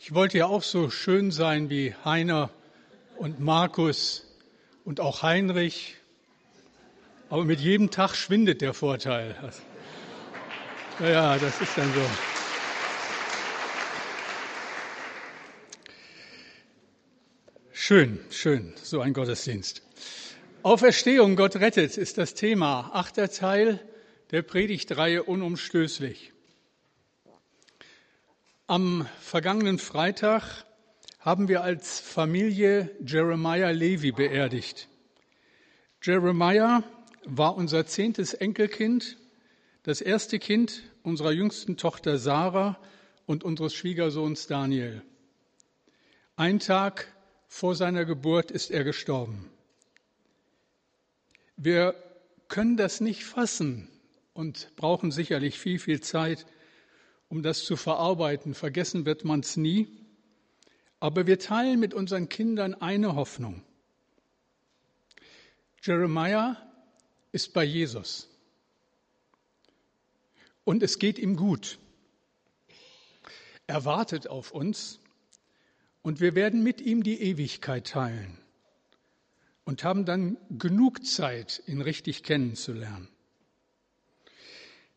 Ich 0.00 0.14
wollte 0.14 0.38
ja 0.38 0.46
auch 0.46 0.62
so 0.62 0.90
schön 0.90 1.32
sein 1.32 1.70
wie 1.70 1.92
Heiner 2.04 2.50
und 3.16 3.40
Markus 3.40 4.24
und 4.84 5.00
auch 5.00 5.22
Heinrich, 5.22 5.96
aber 7.28 7.44
mit 7.44 7.58
jedem 7.58 7.90
Tag 7.90 8.14
schwindet 8.14 8.60
der 8.60 8.74
Vorteil. 8.74 9.34
Ja, 11.00 11.36
das 11.36 11.60
ist 11.60 11.76
dann 11.76 11.92
so. 11.92 12.00
Schön, 17.72 18.20
schön, 18.30 18.74
so 18.80 19.00
ein 19.00 19.12
Gottesdienst. 19.12 19.82
Auferstehung, 20.62 21.34
Gott 21.34 21.56
rettet, 21.56 21.96
ist 21.98 22.18
das 22.18 22.34
Thema. 22.34 22.90
Achter 22.92 23.30
Teil 23.30 23.80
der 24.30 24.42
Predigtreihe 24.42 25.24
unumstößlich. 25.24 26.32
Am 28.70 29.08
vergangenen 29.22 29.78
Freitag 29.78 30.66
haben 31.20 31.48
wir 31.48 31.62
als 31.62 32.00
Familie 32.00 32.94
Jeremiah 33.02 33.70
Levi 33.70 34.12
beerdigt. 34.12 34.88
Jeremiah 36.02 36.82
war 37.24 37.56
unser 37.56 37.86
zehntes 37.86 38.34
Enkelkind, 38.34 39.16
das 39.84 40.02
erste 40.02 40.38
Kind 40.38 40.82
unserer 41.02 41.32
jüngsten 41.32 41.78
Tochter 41.78 42.18
Sarah 42.18 42.78
und 43.24 43.42
unseres 43.42 43.72
Schwiegersohns 43.72 44.48
Daniel. 44.48 45.00
Ein 46.36 46.58
Tag 46.58 47.10
vor 47.46 47.74
seiner 47.74 48.04
Geburt 48.04 48.50
ist 48.50 48.70
er 48.70 48.84
gestorben. 48.84 49.50
Wir 51.56 51.94
können 52.48 52.76
das 52.76 53.00
nicht 53.00 53.24
fassen 53.24 53.88
und 54.34 54.76
brauchen 54.76 55.10
sicherlich 55.10 55.58
viel, 55.58 55.78
viel 55.78 56.02
Zeit, 56.02 56.44
um 57.28 57.42
das 57.42 57.64
zu 57.64 57.76
verarbeiten. 57.76 58.54
Vergessen 58.54 59.06
wird 59.06 59.24
man 59.24 59.40
es 59.40 59.56
nie. 59.56 59.88
Aber 61.00 61.26
wir 61.26 61.38
teilen 61.38 61.78
mit 61.78 61.94
unseren 61.94 62.28
Kindern 62.28 62.74
eine 62.74 63.14
Hoffnung. 63.14 63.62
Jeremiah 65.82 66.56
ist 67.32 67.52
bei 67.52 67.64
Jesus. 67.64 68.28
Und 70.64 70.82
es 70.82 70.98
geht 70.98 71.18
ihm 71.18 71.36
gut. 71.36 71.78
Er 73.66 73.84
wartet 73.84 74.28
auf 74.28 74.50
uns 74.50 74.98
und 76.02 76.20
wir 76.20 76.34
werden 76.34 76.62
mit 76.62 76.80
ihm 76.80 77.02
die 77.02 77.20
Ewigkeit 77.20 77.86
teilen 77.86 78.38
und 79.64 79.84
haben 79.84 80.06
dann 80.06 80.38
genug 80.50 81.04
Zeit, 81.04 81.62
ihn 81.66 81.82
richtig 81.82 82.22
kennenzulernen. 82.22 83.08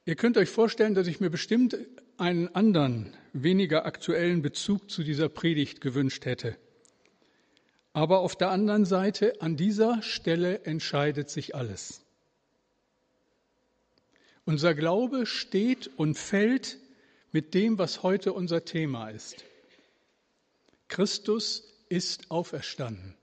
Ihr 0.06 0.16
könnt 0.16 0.38
euch 0.38 0.50
vorstellen, 0.50 0.96
dass 0.96 1.08
ich 1.08 1.20
mir 1.20 1.30
bestimmt 1.30 1.78
einen 2.22 2.54
anderen, 2.54 3.18
weniger 3.34 3.86
aktuellen 3.86 4.44
Bezug 4.44 4.92
zu 4.92 5.04
dieser 5.04 5.28
Predigt 5.28 5.82
gewünscht 5.82 6.26
hätte. 6.26 6.56
Aber 7.94 8.20
auf 8.20 8.36
der 8.36 8.52
anderen 8.52 8.86
Seite, 8.86 9.42
an 9.42 9.58
dieser 9.58 10.04
Stelle 10.04 10.62
entscheidet 10.64 11.32
sich 11.32 11.56
alles. 11.56 12.06
Unser 14.46 14.76
Glaube 14.76 15.26
steht 15.26 15.90
und 15.98 16.16
fällt 16.18 16.78
mit 17.32 17.56
dem, 17.56 17.80
was 17.80 18.04
heute 18.04 18.34
unser 18.34 18.66
Thema 18.66 19.10
ist. 19.10 19.44
Christus 20.90 21.74
ist 21.90 22.30
auferstanden. 22.30 23.16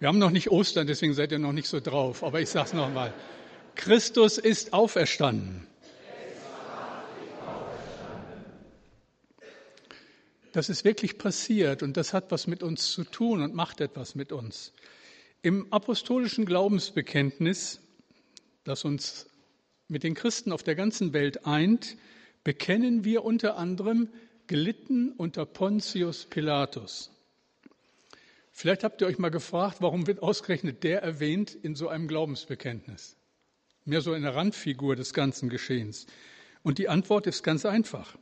Wir 0.00 0.08
haben 0.08 0.18
noch 0.18 0.30
nicht 0.30 0.50
Ostern, 0.50 0.88
deswegen 0.88 1.14
seid 1.14 1.30
ihr 1.30 1.38
noch 1.38 1.52
nicht 1.52 1.68
so 1.68 1.78
drauf, 1.78 2.24
aber 2.24 2.40
ich 2.40 2.50
sage 2.50 2.66
es 2.66 2.72
nochmal. 2.72 3.14
Christus 3.76 4.38
ist 4.38 4.72
auferstanden. 4.72 5.68
Das 10.54 10.68
ist 10.68 10.84
wirklich 10.84 11.18
passiert 11.18 11.82
und 11.82 11.96
das 11.96 12.12
hat 12.12 12.30
was 12.30 12.46
mit 12.46 12.62
uns 12.62 12.92
zu 12.92 13.02
tun 13.02 13.42
und 13.42 13.54
macht 13.54 13.80
etwas 13.80 14.14
mit 14.14 14.30
uns. 14.30 14.72
Im 15.42 15.72
apostolischen 15.72 16.46
Glaubensbekenntnis, 16.46 17.80
das 18.62 18.84
uns 18.84 19.26
mit 19.88 20.04
den 20.04 20.14
Christen 20.14 20.52
auf 20.52 20.62
der 20.62 20.76
ganzen 20.76 21.12
Welt 21.12 21.44
eint, 21.44 21.96
bekennen 22.44 23.02
wir 23.02 23.24
unter 23.24 23.56
anderem 23.56 24.08
gelitten 24.46 25.10
unter 25.10 25.44
Pontius 25.44 26.26
Pilatus. 26.26 27.10
Vielleicht 28.52 28.84
habt 28.84 29.00
ihr 29.00 29.08
euch 29.08 29.18
mal 29.18 29.32
gefragt, 29.32 29.78
warum 29.80 30.06
wird 30.06 30.22
ausgerechnet 30.22 30.84
der 30.84 31.02
erwähnt 31.02 31.52
in 31.52 31.74
so 31.74 31.88
einem 31.88 32.06
Glaubensbekenntnis? 32.06 33.16
Mehr 33.86 34.02
so 34.02 34.12
eine 34.12 34.36
Randfigur 34.36 34.94
des 34.94 35.14
ganzen 35.14 35.48
Geschehens. 35.48 36.06
Und 36.62 36.78
die 36.78 36.88
Antwort 36.88 37.26
ist 37.26 37.42
ganz 37.42 37.66
einfach 37.66 38.16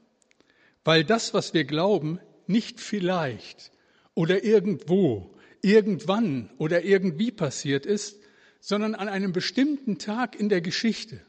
weil 0.85 1.05
das, 1.05 1.35
was 1.35 1.55
wir 1.55 1.65
glauben, 1.65 2.19
nicht 2.47 2.81
vielleicht 2.81 3.71
oder 4.15 4.45
irgendwo, 4.45 5.35
irgendwann 5.63 6.51
oder 6.59 6.85
irgendwie 6.85 7.31
passiert 7.31 7.87
ist, 7.87 8.21
sondern 8.61 8.95
an 8.95 9.09
einem 9.09 9.33
bestimmten 9.33 9.99
Tag 9.99 10.39
in 10.39 10.49
der 10.49 10.61
Geschichte. 10.61 11.21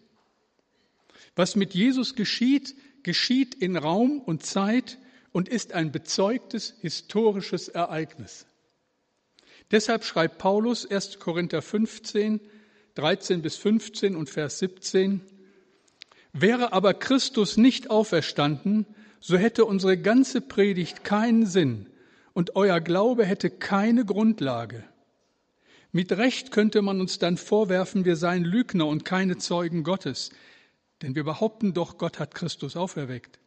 Was 1.36 1.56
mit 1.56 1.74
Jesus 1.74 2.16
geschieht, 2.16 2.76
geschieht 3.04 3.56
in 3.56 3.76
Raum 3.76 4.20
und 4.20 4.46
Zeit 4.46 5.00
und 5.32 5.50
ist 5.50 5.74
ein 5.74 5.92
bezeugtes 5.92 6.76
historisches 6.82 7.70
Ereignis. 7.70 8.46
Deshalb 9.72 10.04
schreibt 10.04 10.38
Paulus 10.38 10.90
1. 10.90 11.20
Korinther 11.20 11.62
15, 11.62 12.40
13 12.96 13.42
bis 13.42 13.56
15 13.58 14.16
und 14.16 14.30
Vers 14.30 14.60
17, 14.60 15.22
Wäre 16.34 16.74
aber 16.74 16.96
Christus 16.96 17.58
nicht 17.58 17.92
auferstanden, 17.92 18.88
so 19.26 19.38
hätte 19.38 19.64
unsere 19.64 19.98
ganze 19.98 20.42
Predigt 20.42 21.06
keinen 21.06 21.46
Sinn 21.46 21.88
und 22.34 22.58
euer 22.58 22.82
Glaube 22.82 23.24
hätte 23.26 23.50
keine 23.50 24.04
Grundlage. 24.04 24.84
Mit 25.94 26.12
Recht 26.12 26.52
könnte 26.52 26.82
man 26.82 27.00
uns 27.00 27.20
dann 27.20 27.38
vorwerfen, 27.38 28.04
wir 28.04 28.18
seien 28.18 28.44
Lügner 28.44 28.86
und 28.86 29.06
keine 29.06 29.38
Zeugen 29.38 29.84
Gottes, 29.84 30.32
denn 31.02 31.16
wir 31.16 31.24
behaupten 31.24 31.74
doch, 31.74 31.98
Gott 31.98 32.20
hat 32.20 32.36
Christus 32.36 32.76
auferweckt. 32.76 33.40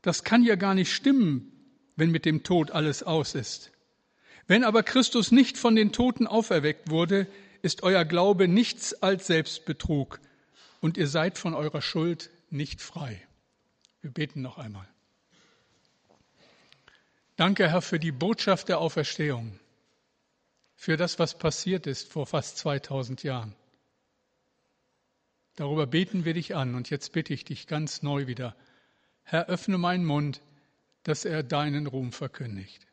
Das 0.00 0.22
kann 0.22 0.44
ja 0.44 0.54
gar 0.54 0.76
nicht 0.76 0.92
stimmen, 0.92 1.50
wenn 1.96 2.12
mit 2.12 2.24
dem 2.24 2.44
Tod 2.44 2.70
alles 2.70 3.02
aus 3.02 3.34
ist. 3.34 3.72
Wenn 4.46 4.62
aber 4.62 4.84
Christus 4.84 5.32
nicht 5.32 5.58
von 5.58 5.74
den 5.74 5.90
Toten 5.90 6.28
auferweckt 6.28 6.88
wurde, 6.88 7.26
ist 7.62 7.82
euer 7.82 8.04
Glaube 8.04 8.46
nichts 8.46 9.02
als 9.02 9.26
Selbstbetrug 9.26 10.20
und 10.80 10.96
ihr 10.96 11.08
seid 11.08 11.36
von 11.36 11.54
eurer 11.54 11.82
Schuld 11.82 12.30
nicht 12.50 12.80
frei. 12.80 13.20
Wir 14.04 14.10
beten 14.10 14.42
noch 14.42 14.58
einmal. 14.58 14.86
Danke, 17.36 17.70
Herr, 17.70 17.80
für 17.80 17.98
die 17.98 18.12
Botschaft 18.12 18.68
der 18.68 18.78
Auferstehung, 18.78 19.58
für 20.76 20.98
das, 20.98 21.18
was 21.18 21.38
passiert 21.38 21.86
ist 21.86 22.12
vor 22.12 22.26
fast 22.26 22.58
2000 22.58 23.22
Jahren. 23.22 23.56
Darüber 25.56 25.86
beten 25.86 26.26
wir 26.26 26.34
dich 26.34 26.54
an 26.54 26.74
und 26.74 26.90
jetzt 26.90 27.12
bitte 27.12 27.32
ich 27.32 27.46
dich 27.46 27.66
ganz 27.66 28.02
neu 28.02 28.26
wieder, 28.26 28.54
Herr, 29.22 29.46
öffne 29.46 29.78
meinen 29.78 30.04
Mund, 30.04 30.42
dass 31.04 31.24
er 31.24 31.42
deinen 31.42 31.86
Ruhm 31.86 32.12
verkündigt. 32.12 32.86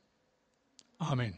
Amen. 0.98 1.38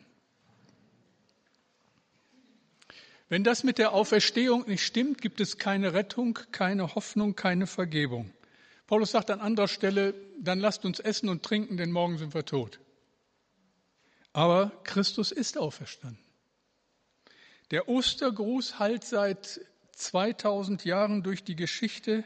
Wenn 3.28 3.44
das 3.44 3.64
mit 3.64 3.80
der 3.80 3.94
Auferstehung 3.94 4.68
nicht 4.68 4.86
stimmt, 4.86 5.20
gibt 5.20 5.40
es 5.40 5.58
keine 5.58 5.96
Rettung, 5.96 6.38
keine 6.52 6.94
Hoffnung, 6.94 7.36
keine 7.36 7.66
Vergebung. 7.66 8.32
Paulus 8.88 9.12
sagt 9.12 9.32
an 9.32 9.40
anderer 9.40 9.68
Stelle, 9.68 10.14
dann 10.40 10.60
lasst 10.60 10.86
uns 10.86 11.00
essen 11.00 11.30
und 11.30 11.44
trinken, 11.44 11.78
denn 11.78 11.92
morgen 11.92 12.18
sind 12.18 12.34
wir 12.34 12.46
tot. 12.46 12.80
Aber 14.34 14.72
Christus 14.84 15.32
ist 15.32 15.58
auferstanden. 15.58 16.24
Der 17.72 17.88
Ostergruß 17.88 18.80
halt 18.80 19.04
seit 19.04 19.62
2000 19.94 20.86
Jahren 20.86 21.24
durch 21.24 21.44
die 21.44 21.56
Geschichte 21.56 22.24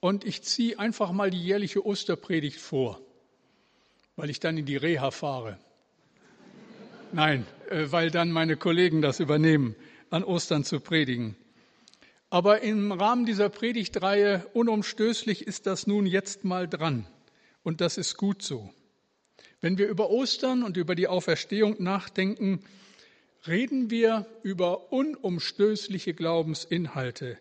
und 0.00 0.24
ich 0.24 0.42
ziehe 0.42 0.78
einfach 0.78 1.12
mal 1.12 1.30
die 1.30 1.42
jährliche 1.42 1.84
Osterpredigt 1.84 2.60
vor, 2.60 3.00
weil 4.16 4.30
ich 4.30 4.40
dann 4.40 4.56
in 4.56 4.66
die 4.66 4.76
Reha 4.76 5.10
fahre. 5.10 5.58
Nein, 7.12 7.46
äh, 7.70 7.86
weil 7.90 8.10
dann 8.10 8.30
meine 8.30 8.56
Kollegen 8.56 9.00
das 9.00 9.20
übernehmen, 9.20 9.76
an 10.10 10.24
Ostern 10.24 10.64
zu 10.64 10.80
predigen. 10.80 11.36
Aber 12.30 12.62
im 12.62 12.92
Rahmen 12.92 13.26
dieser 13.26 13.48
Predigtreihe 13.48 14.46
unumstößlich 14.54 15.46
ist 15.46 15.66
das 15.66 15.86
nun 15.86 16.06
jetzt 16.06 16.44
mal 16.44 16.68
dran. 16.68 17.06
Und 17.62 17.80
das 17.80 17.96
ist 17.98 18.16
gut 18.16 18.42
so. 18.42 18.72
Wenn 19.60 19.78
wir 19.78 19.88
über 19.88 20.10
Ostern 20.10 20.62
und 20.62 20.76
über 20.76 20.94
die 20.94 21.08
Auferstehung 21.08 21.82
nachdenken, 21.82 22.62
reden 23.46 23.90
wir 23.90 24.26
über 24.42 24.92
unumstößliche 24.92 26.14
Glaubensinhalte. 26.14 27.38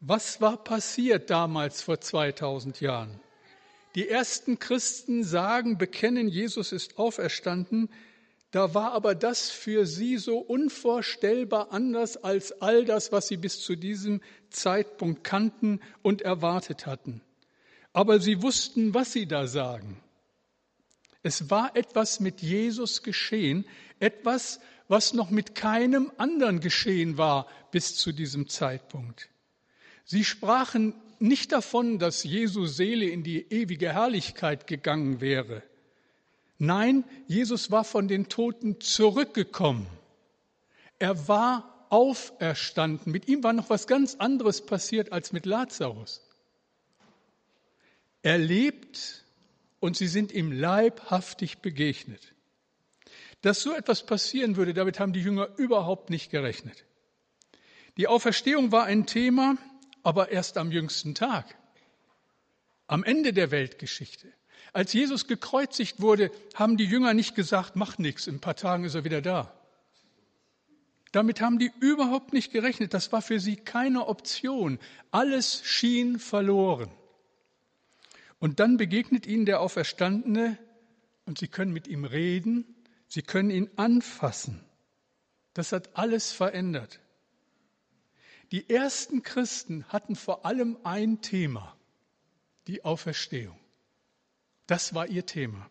Was 0.00 0.40
war 0.40 0.62
passiert 0.62 1.30
damals 1.30 1.82
vor 1.82 2.00
2000 2.00 2.80
Jahren? 2.80 3.20
Die 3.94 4.08
ersten 4.08 4.58
Christen 4.58 5.24
sagen, 5.24 5.78
bekennen, 5.78 6.28
Jesus 6.28 6.72
ist 6.72 6.98
auferstanden, 6.98 7.88
da 8.50 8.74
war 8.74 8.92
aber 8.92 9.14
das 9.14 9.50
für 9.50 9.86
sie 9.86 10.16
so 10.16 10.38
unvorstellbar 10.38 11.72
anders 11.72 12.16
als 12.16 12.62
all 12.62 12.84
das, 12.84 13.12
was 13.12 13.28
sie 13.28 13.36
bis 13.36 13.60
zu 13.60 13.76
diesem 13.76 14.20
Zeitpunkt 14.50 15.24
kannten 15.24 15.80
und 16.02 16.22
erwartet 16.22 16.86
hatten. 16.86 17.20
aber 17.96 18.20
sie 18.20 18.42
wussten, 18.42 18.92
was 18.92 19.14
sie 19.14 19.24
da 19.24 19.46
sagen. 19.46 19.96
Es 21.22 21.48
war 21.48 21.74
etwas 21.76 22.20
mit 22.20 22.42
Jesus 22.42 23.02
geschehen, 23.02 23.64
etwas, 24.00 24.60
was 24.86 25.14
noch 25.14 25.30
mit 25.30 25.54
keinem 25.54 26.12
anderen 26.18 26.60
geschehen 26.60 27.16
war 27.16 27.46
bis 27.70 27.96
zu 27.96 28.12
diesem 28.12 28.50
Zeitpunkt. 28.50 29.30
Sie 30.04 30.24
sprachen 30.24 30.92
nicht 31.20 31.52
davon, 31.52 31.98
dass 31.98 32.22
Jesu 32.22 32.66
Seele 32.66 33.06
in 33.06 33.22
die 33.22 33.46
ewige 33.48 33.94
Herrlichkeit 33.94 34.66
gegangen 34.66 35.22
wäre. 35.22 35.62
Nein, 36.58 37.04
Jesus 37.26 37.70
war 37.70 37.84
von 37.84 38.08
den 38.08 38.28
Toten 38.28 38.80
zurückgekommen. 38.80 39.86
Er 40.98 41.28
war 41.28 41.86
auferstanden. 41.90 43.12
Mit 43.12 43.28
ihm 43.28 43.42
war 43.42 43.52
noch 43.52 43.70
was 43.70 43.86
ganz 43.86 44.16
anderes 44.16 44.64
passiert 44.64 45.12
als 45.12 45.32
mit 45.32 45.46
Lazarus. 45.46 46.22
Er 48.22 48.38
lebt 48.38 49.24
und 49.80 49.96
sie 49.96 50.08
sind 50.08 50.32
ihm 50.32 50.50
leibhaftig 50.50 51.58
begegnet. 51.58 52.34
Dass 53.42 53.60
so 53.60 53.72
etwas 53.72 54.04
passieren 54.04 54.56
würde, 54.56 54.74
damit 54.74 54.98
haben 54.98 55.12
die 55.12 55.20
Jünger 55.20 55.50
überhaupt 55.58 56.10
nicht 56.10 56.30
gerechnet. 56.30 56.84
Die 57.96 58.08
Auferstehung 58.08 58.72
war 58.72 58.84
ein 58.84 59.06
Thema, 59.06 59.56
aber 60.02 60.30
erst 60.30 60.58
am 60.58 60.72
jüngsten 60.72 61.14
Tag, 61.14 61.56
am 62.86 63.04
Ende 63.04 63.32
der 63.32 63.50
Weltgeschichte. 63.50 64.32
Als 64.76 64.92
Jesus 64.92 65.26
gekreuzigt 65.26 66.02
wurde, 66.02 66.30
haben 66.54 66.76
die 66.76 66.84
Jünger 66.84 67.14
nicht 67.14 67.34
gesagt, 67.34 67.76
macht 67.76 67.98
nichts, 67.98 68.26
in 68.26 68.36
ein 68.36 68.40
paar 68.40 68.56
Tagen 68.56 68.84
ist 68.84 68.94
er 68.94 69.04
wieder 69.04 69.22
da. 69.22 69.50
Damit 71.12 71.40
haben 71.40 71.58
die 71.58 71.72
überhaupt 71.80 72.34
nicht 72.34 72.52
gerechnet. 72.52 72.92
Das 72.92 73.10
war 73.10 73.22
für 73.22 73.40
sie 73.40 73.56
keine 73.56 74.06
Option. 74.06 74.78
Alles 75.10 75.62
schien 75.64 76.18
verloren. 76.18 76.90
Und 78.38 78.60
dann 78.60 78.76
begegnet 78.76 79.26
ihnen 79.26 79.46
der 79.46 79.62
Auferstandene 79.62 80.58
und 81.24 81.38
sie 81.38 81.48
können 81.48 81.72
mit 81.72 81.88
ihm 81.88 82.04
reden 82.04 82.76
Sie 83.08 83.22
können 83.22 83.50
ihn 83.50 83.70
anfassen. 83.76 84.64
Das 85.54 85.72
hat 85.72 85.96
alles 85.96 86.32
verändert. 86.32 87.00
Die 88.52 88.68
ersten 88.68 89.22
Christen 89.22 89.84
hatten 89.88 90.16
vor 90.16 90.44
allem 90.44 90.76
ein 90.84 91.22
Thema, 91.22 91.76
die 92.66 92.84
Auferstehung. 92.84 93.58
Das 94.66 94.94
war 94.94 95.06
ihr 95.06 95.26
Thema. 95.26 95.70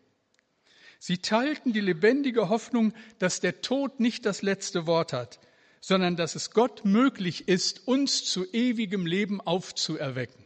Sie 1.00 1.20
teilten 1.20 1.74
die 1.74 1.82
lebendige 1.82 2.50
Hoffnung, 2.50 2.94
dass 3.20 3.40
der 3.40 3.62
Tod 3.62 4.00
nicht 4.00 4.26
das 4.26 4.42
letzte 4.42 4.88
Wort 4.88 5.14
hat, 5.14 5.40
sondern 5.82 6.16
dass 6.16 6.36
es 6.36 6.52
Gott 6.52 6.84
möglich 6.86 7.48
ist, 7.48 7.88
uns 7.88 8.24
zu 8.26 8.46
ewigem 8.52 9.06
Leben 9.06 9.42
aufzuerwecken. 9.42 10.44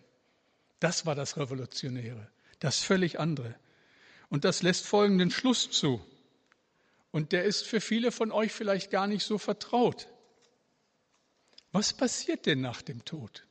Das 0.79 1.05
war 1.05 1.15
das 1.15 1.37
Revolutionäre, 1.37 2.29
das 2.59 2.79
völlig 2.79 3.19
andere. 3.19 3.55
Und 4.29 4.43
das 4.45 4.61
lässt 4.61 4.85
folgenden 4.85 5.31
Schluss 5.31 5.69
zu. 5.71 6.05
Und 7.11 7.31
der 7.31 7.45
ist 7.45 7.65
für 7.65 7.81
viele 7.81 8.11
von 8.11 8.31
euch 8.31 8.51
vielleicht 8.51 8.91
gar 8.91 9.07
nicht 9.07 9.23
so 9.23 9.37
vertraut. 9.37 10.07
Was 11.71 11.93
passiert 11.93 12.45
denn 12.45 12.61
nach 12.61 12.81
dem 12.81 13.05
Tod? 13.05 13.47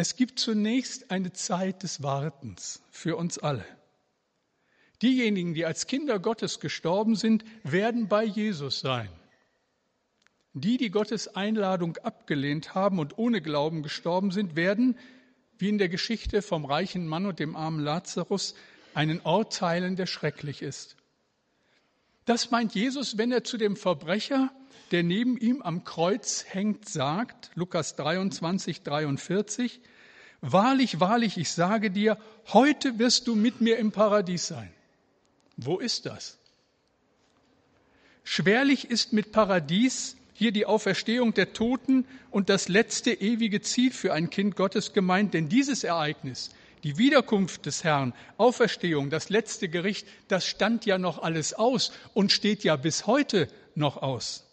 Es 0.00 0.14
gibt 0.14 0.38
zunächst 0.38 1.10
eine 1.10 1.32
Zeit 1.32 1.82
des 1.82 2.04
Wartens 2.04 2.80
für 2.88 3.16
uns 3.16 3.36
alle. 3.36 3.64
Diejenigen, 5.02 5.54
die 5.54 5.66
als 5.66 5.88
Kinder 5.88 6.20
Gottes 6.20 6.60
gestorben 6.60 7.16
sind, 7.16 7.44
werden 7.64 8.06
bei 8.06 8.22
Jesus 8.22 8.78
sein. 8.78 9.08
Die, 10.52 10.76
die 10.76 10.92
Gottes 10.92 11.34
Einladung 11.34 11.96
abgelehnt 11.96 12.76
haben 12.76 13.00
und 13.00 13.18
ohne 13.18 13.42
Glauben 13.42 13.82
gestorben 13.82 14.30
sind, 14.30 14.54
werden, 14.54 14.96
wie 15.58 15.68
in 15.68 15.78
der 15.78 15.88
Geschichte 15.88 16.42
vom 16.42 16.64
reichen 16.64 17.08
Mann 17.08 17.26
und 17.26 17.40
dem 17.40 17.56
armen 17.56 17.80
Lazarus, 17.80 18.54
einen 18.94 19.20
Ort 19.22 19.52
teilen, 19.52 19.96
der 19.96 20.06
schrecklich 20.06 20.62
ist. 20.62 20.94
Das 22.28 22.50
meint 22.50 22.74
Jesus, 22.74 23.16
wenn 23.16 23.32
er 23.32 23.42
zu 23.42 23.56
dem 23.56 23.74
Verbrecher, 23.74 24.52
der 24.90 25.02
neben 25.02 25.38
ihm 25.38 25.62
am 25.62 25.84
Kreuz 25.84 26.44
hängt, 26.46 26.86
sagt, 26.86 27.50
Lukas 27.54 27.96
23, 27.96 28.82
43, 28.82 29.80
Wahrlich, 30.40 31.00
wahrlich, 31.00 31.38
ich 31.38 31.50
sage 31.50 31.90
dir, 31.90 32.18
heute 32.52 32.98
wirst 32.98 33.26
du 33.26 33.34
mit 33.34 33.62
mir 33.62 33.78
im 33.78 33.92
Paradies 33.92 34.46
sein. 34.46 34.70
Wo 35.56 35.78
ist 35.78 36.04
das? 36.04 36.38
Schwerlich 38.24 38.90
ist 38.90 39.14
mit 39.14 39.32
Paradies 39.32 40.16
hier 40.34 40.52
die 40.52 40.66
Auferstehung 40.66 41.32
der 41.32 41.54
Toten 41.54 42.04
und 42.30 42.50
das 42.50 42.68
letzte 42.68 43.10
ewige 43.10 43.62
Ziel 43.62 43.90
für 43.90 44.12
ein 44.12 44.28
Kind 44.28 44.54
Gottes 44.54 44.92
gemeint, 44.92 45.32
denn 45.32 45.48
dieses 45.48 45.82
Ereignis, 45.82 46.50
die 46.84 46.98
Wiederkunft 46.98 47.66
des 47.66 47.84
Herrn, 47.84 48.14
Auferstehung, 48.36 49.10
das 49.10 49.28
letzte 49.28 49.68
Gericht, 49.68 50.06
das 50.28 50.46
stand 50.46 50.86
ja 50.86 50.98
noch 50.98 51.22
alles 51.22 51.54
aus 51.54 51.92
und 52.14 52.32
steht 52.32 52.64
ja 52.64 52.76
bis 52.76 53.06
heute 53.06 53.48
noch 53.74 53.96
aus. 53.96 54.44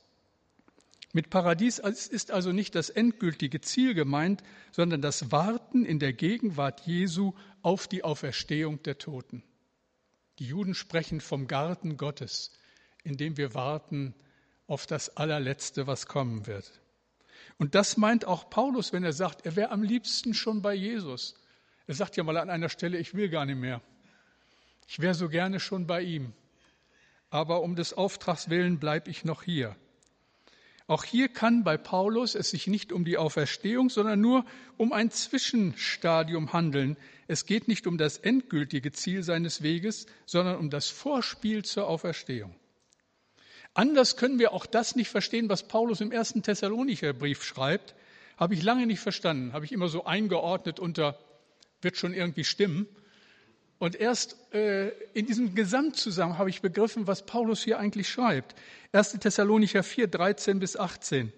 Mit 1.13 1.30
Paradies 1.30 1.80
ist 1.80 2.31
also 2.31 2.51
nicht 2.51 2.75
das 2.75 2.89
endgültige 2.89 3.62
Ziel 3.62 3.94
gemeint, 3.94 4.44
sondern 4.72 5.01
das 5.01 5.31
Warten 5.31 5.86
in 5.86 5.98
der 5.98 6.12
Gegenwart 6.12 6.81
Jesu 6.81 7.33
auf 7.62 7.88
die 7.88 8.04
Auferstehung 8.04 8.83
der 8.83 8.98
Toten. 8.98 9.42
Die 10.39 10.45
Juden 10.45 10.75
sprechen 10.75 11.22
vom 11.22 11.48
Garten 11.48 11.95
Gottes, 11.95 12.51
in 13.04 13.16
dem 13.16 13.38
wir 13.38 13.54
warten 13.54 14.13
auf 14.68 14.88
das 14.88 15.16
allerletzte, 15.16 15.88
was 15.88 16.07
kommen 16.07 16.48
wird. 16.48 16.69
Und 17.57 17.75
das 17.75 17.95
meint 17.95 18.25
auch 18.25 18.50
Paulus, 18.50 18.92
wenn 18.92 19.04
er 19.04 19.13
sagt, 19.13 19.45
er 19.45 19.56
wäre 19.56 19.72
am 19.72 19.83
liebsten 19.83 20.33
schon 20.33 20.62
bei 20.62 20.74
Jesus. 20.74 21.36
Er 21.88 21.94
sagt 21.94 22.18
ja 22.18 22.24
mal 22.24 22.38
an 22.38 22.50
einer 22.50 22.70
Stelle, 22.70 22.98
ich 22.98 23.14
will 23.14 23.30
gar 23.30 23.46
nicht 23.46 23.60
mehr. 23.60 23.82
Ich 24.88 25.00
wäre 25.00 25.14
so 25.14 25.30
gerne 25.30 25.60
schon 25.60 25.88
bei 25.88 26.02
ihm. 26.02 26.34
Aber 27.30 27.62
um 27.62 27.76
des 27.76 27.94
Auftrags 27.94 28.50
willen 28.50 28.80
bleibe 28.80 29.10
ich 29.10 29.26
noch 29.26 29.44
hier. 29.44 29.76
Auch 30.88 31.04
hier 31.04 31.30
kann 31.30 31.64
bei 31.64 31.78
Paulus 31.78 32.36
es 32.36 32.52
sich 32.52 32.68
nicht 32.68 32.92
um 32.92 33.06
die 33.06 33.18
Auferstehung, 33.18 33.90
sondern 33.90 34.22
nur 34.22 34.46
um 34.78 34.94
ein 34.94 35.10
Zwischenstadium 35.10 36.54
handeln. 36.54 36.96
Es 37.28 37.48
geht 37.48 37.68
nicht 37.68 37.88
um 37.88 37.98
das 37.98 38.20
endgültige 38.20 38.92
Ziel 38.92 39.24
seines 39.24 39.64
Weges, 39.64 40.06
sondern 40.28 40.58
um 40.58 40.70
das 40.70 40.90
Vorspiel 40.90 41.66
zur 41.66 41.88
Auferstehung. 41.88 42.56
Anders 43.74 44.16
können 44.16 44.38
wir 44.38 44.54
auch 44.54 44.68
das 44.68 44.96
nicht 44.96 45.10
verstehen, 45.10 45.50
was 45.50 45.68
Paulus 45.68 46.02
im 46.02 46.12
ersten 46.12 46.44
Thessalonicher 46.44 47.14
Brief 47.14 47.44
schreibt. 47.44 47.96
Habe 48.38 48.54
ich 48.54 48.62
lange 48.62 48.86
nicht 48.86 49.00
verstanden, 49.00 49.54
habe 49.54 49.66
ich 49.66 49.72
immer 49.72 49.88
so 49.88 50.06
eingeordnet 50.06 50.80
unter 50.80 51.18
wird 51.81 51.98
schon 51.98 52.13
irgendwie 52.13 52.44
stimmen. 52.44 52.88
Und 53.77 53.95
erst 53.95 54.38
äh, 54.54 54.89
in 55.13 55.25
diesem 55.25 55.53
Gesamtzusammenhang 55.53 56.39
habe 56.39 56.50
ich 56.50 56.62
begriffen, 56.62 57.08
was 57.08 57.25
Paulus 57.25 57.63
hier 57.63 57.79
eigentlich 57.79 58.10
schreibt. 58.10 58.55
1. 58.94 59.13
Thessalonicher 59.20 59.84
4, 59.84 60.08
13 60.08 60.60
bis 60.60 60.77
18. 60.77 61.34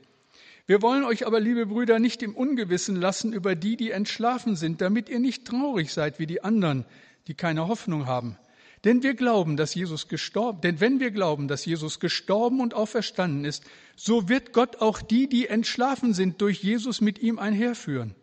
Wir 0.68 0.82
wollen 0.82 1.06
euch 1.06 1.26
aber, 1.26 1.40
liebe 1.40 1.66
Brüder, 1.66 1.98
nicht 1.98 2.22
im 2.22 2.36
Ungewissen 2.36 2.96
lassen 2.96 3.34
über 3.34 3.56
die, 3.56 3.78
die 3.78 3.92
entschlafen 3.92 4.56
sind, 4.56 4.82
damit 4.82 5.10
ihr 5.10 5.20
nicht 5.20 5.46
traurig 5.46 5.94
seid 5.94 6.20
wie 6.20 6.28
die 6.28 6.44
anderen, 6.44 6.86
die 7.28 7.34
keine 7.34 7.68
Hoffnung 7.68 8.06
haben. 8.06 8.38
Denn 8.84 9.02
wir 9.02 9.16
glauben, 9.16 9.58
dass 9.58 9.74
Jesus 9.74 10.08
gestorben, 10.08 10.62
denn 10.62 10.80
wenn 10.80 11.00
wir 11.00 11.12
glauben, 11.12 11.48
dass 11.48 11.66
Jesus 11.66 12.00
gestorben 12.00 12.60
und 12.60 12.74
auferstanden 12.74 13.46
ist, 13.46 13.64
so 13.96 14.30
wird 14.30 14.54
Gott 14.54 14.82
auch 14.82 15.02
die, 15.02 15.28
die 15.28 15.48
entschlafen 15.48 16.14
sind, 16.14 16.42
durch 16.42 16.62
Jesus 16.62 17.02
mit 17.02 17.20
ihm 17.20 17.40
einherführen. 17.40 18.14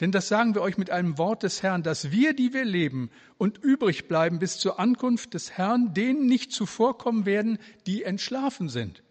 Denn 0.00 0.12
das 0.12 0.28
sagen 0.28 0.54
wir 0.54 0.60
euch 0.60 0.76
mit 0.76 0.90
einem 0.90 1.16
Wort 1.16 1.42
des 1.42 1.62
Herrn, 1.62 1.82
dass 1.82 2.10
wir, 2.10 2.34
die 2.34 2.52
wir 2.52 2.64
leben 2.64 3.10
und 3.38 3.58
übrig 3.58 4.08
bleiben 4.08 4.38
bis 4.38 4.58
zur 4.58 4.78
Ankunft 4.78 5.32
des 5.32 5.52
Herrn, 5.52 5.94
denen 5.94 6.26
nicht 6.26 6.52
zuvorkommen 6.52 7.24
werden, 7.24 7.58
die 7.86 8.02
entschlafen 8.02 8.68
sind. 8.68 9.02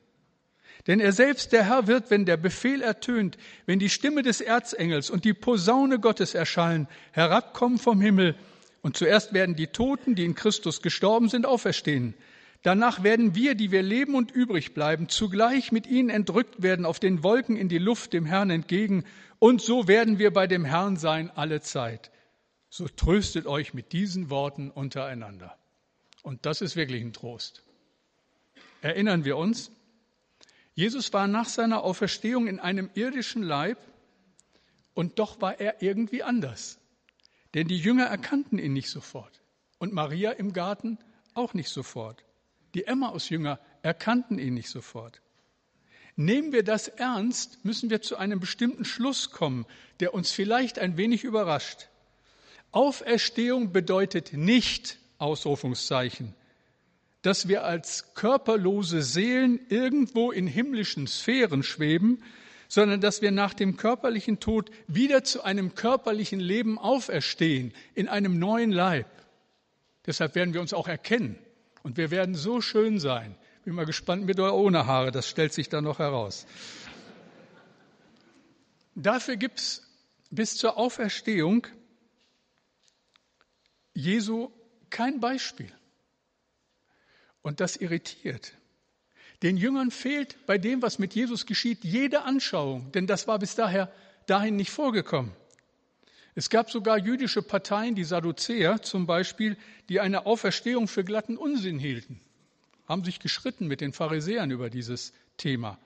Denn 0.88 1.00
er 1.00 1.12
selbst, 1.12 1.52
der 1.52 1.64
Herr, 1.64 1.88
wird, 1.88 2.12
wenn 2.12 2.26
der 2.26 2.38
Befehl 2.38 2.82
ertönt, 2.84 3.38
wenn 3.66 3.80
die 3.80 3.90
Stimme 3.90 4.22
des 4.22 4.42
Erzengels 4.42 5.10
und 5.10 5.26
die 5.26 5.34
Posaune 5.34 6.00
Gottes 6.00 6.36
erschallen, 6.36 6.88
herabkommen 7.12 7.80
vom 7.80 8.02
Himmel, 8.02 8.36
und 8.84 8.96
zuerst 8.96 9.34
werden 9.34 9.56
die 9.56 9.66
Toten, 9.66 10.14
die 10.14 10.26
in 10.26 10.36
Christus 10.36 10.84
gestorben 10.84 11.28
sind, 11.28 11.48
auferstehen. 11.48 12.14
Danach 12.66 13.04
werden 13.04 13.36
wir, 13.36 13.54
die 13.54 13.70
wir 13.70 13.84
leben 13.84 14.16
und 14.16 14.32
übrig 14.32 14.74
bleiben, 14.74 15.08
zugleich 15.08 15.72
mit 15.72 15.86
ihnen 15.86 16.10
entrückt 16.10 16.64
werden 16.64 16.88
auf 16.88 17.00
den 17.00 17.22
Wolken 17.22 17.58
in 17.58 17.70
die 17.70 17.78
Luft 17.78 18.12
dem 18.12 18.26
Herrn 18.26 18.50
entgegen, 18.50 19.04
und 19.38 19.62
so 19.62 19.88
werden 19.88 20.18
wir 20.18 20.34
bei 20.34 20.48
dem 20.48 20.66
Herrn 20.66 20.98
sein 20.98 21.30
alle 21.30 21.62
Zeit. 21.62 22.10
So 22.72 22.88
tröstet 22.88 23.46
euch 23.46 23.76
mit 23.76 23.94
diesen 23.94 24.32
Worten 24.32 24.72
untereinander. 24.72 25.56
Und 26.24 26.48
das 26.48 26.62
ist 26.62 26.76
wirklich 26.76 27.04
ein 27.04 27.14
Trost. 27.14 27.62
Erinnern 28.82 29.26
wir 29.26 29.38
uns, 29.38 29.70
Jesus 30.74 31.14
war 31.14 31.28
nach 31.28 31.48
seiner 31.48 31.84
Auferstehung 31.84 32.48
in 32.48 32.60
einem 32.60 32.90
irdischen 32.96 33.44
Leib 33.44 33.78
und 34.96 35.20
doch 35.20 35.40
war 35.40 35.60
er 35.60 35.84
irgendwie 35.84 36.24
anders. 36.24 36.80
Denn 37.54 37.68
die 37.68 37.78
Jünger 37.78 38.06
erkannten 38.06 38.58
ihn 38.58 38.74
nicht 38.74 38.90
sofort 38.90 39.44
und 39.78 39.94
Maria 39.94 40.32
im 40.32 40.52
Garten 40.52 40.98
auch 41.36 41.54
nicht 41.54 41.70
sofort. 41.70 42.25
Die 42.76 42.86
Emmaus-Jünger 42.86 43.60
erkannten 43.82 44.38
ihn 44.38 44.54
nicht 44.54 44.70
sofort. 44.70 45.22
Nehmen 46.18 46.52
wir 46.52 46.64
das 46.64 46.88
ernst, 46.90 47.64
müssen 47.64 47.90
wir 47.90 48.02
zu 48.02 48.18
einem 48.18 48.40
bestimmten 48.40 48.86
Schluss 48.86 49.32
kommen, 49.32 49.66
der 50.02 50.14
uns 50.14 50.32
vielleicht 50.32 50.78
ein 50.78 50.98
wenig 50.98 51.24
überrascht. 51.24 51.88
Auferstehung 52.72 53.72
bedeutet 53.72 54.34
nicht, 54.34 54.98
Ausrufungszeichen, 55.18 56.34
dass 57.22 57.48
wir 57.48 57.64
als 57.64 58.14
körperlose 58.14 59.02
Seelen 59.02 59.60
irgendwo 59.70 60.32
in 60.32 60.46
himmlischen 60.46 61.08
Sphären 61.08 61.64
schweben, 61.64 62.22
sondern 62.68 63.00
dass 63.00 63.22
wir 63.22 63.32
nach 63.32 63.54
dem 63.54 63.78
körperlichen 63.78 64.42
Tod 64.42 64.70
wieder 64.88 65.24
zu 65.24 65.44
einem 65.44 65.76
körperlichen 65.76 66.42
Leben 66.42 66.78
auferstehen, 66.78 67.74
in 67.94 68.10
einem 68.10 68.38
neuen 68.38 68.72
Leib. 68.72 69.08
Deshalb 70.06 70.36
werden 70.36 70.54
wir 70.54 70.62
uns 70.62 70.74
auch 70.74 70.88
erkennen 70.88 71.38
und 71.86 71.98
wir 71.98 72.10
werden 72.10 72.34
so 72.34 72.62
schön 72.62 73.00
sein. 73.00 73.38
Bin 73.64 73.76
mal 73.76 73.86
gespannt 73.86 74.26
mit 74.26 74.40
oder 74.40 74.56
ohne 74.56 74.88
Haare, 74.88 75.12
das 75.12 75.30
stellt 75.30 75.54
sich 75.54 75.70
dann 75.70 75.84
noch 75.84 76.00
heraus. 76.00 76.48
Dafür 78.96 79.36
gibt 79.36 79.60
es 79.60 79.84
bis 80.32 80.58
zur 80.58 80.78
Auferstehung 80.80 81.68
Jesu 83.94 84.50
kein 84.90 85.20
Beispiel. 85.20 85.72
Und 87.44 87.60
das 87.60 87.76
irritiert. 87.76 88.54
Den 89.44 89.56
Jüngern 89.56 89.92
fehlt 89.92 90.44
bei 90.48 90.58
dem, 90.58 90.82
was 90.82 90.98
mit 90.98 91.14
Jesus 91.14 91.46
geschieht, 91.46 91.84
jede 91.84 92.24
Anschauung, 92.24 92.92
denn 92.94 93.06
das 93.06 93.28
war 93.28 93.38
bis 93.38 93.54
daher 93.54 93.94
dahin 94.26 94.56
nicht 94.56 94.72
vorgekommen. 94.72 95.34
Es 96.36 96.50
gab 96.50 96.70
sogar 96.70 96.98
jüdische 96.98 97.42
Parteien, 97.42 97.96
die 97.96 98.04
Sadduzäer 98.04 98.82
zum 98.82 99.08
Beispiel, 99.08 99.58
die 99.88 100.02
eine 100.02 100.26
Auferstehung 100.26 100.90
für 100.90 101.06
glatten 101.06 101.38
Unsinn 101.38 101.80
hielten, 101.80 102.20
haben 102.88 103.06
sich 103.06 103.20
geschritten 103.20 103.68
mit 103.68 103.80
den 103.80 103.94
Pharisäern 103.94 104.52
über 104.52 104.70
dieses 104.70 105.14
Thema. 105.38 105.80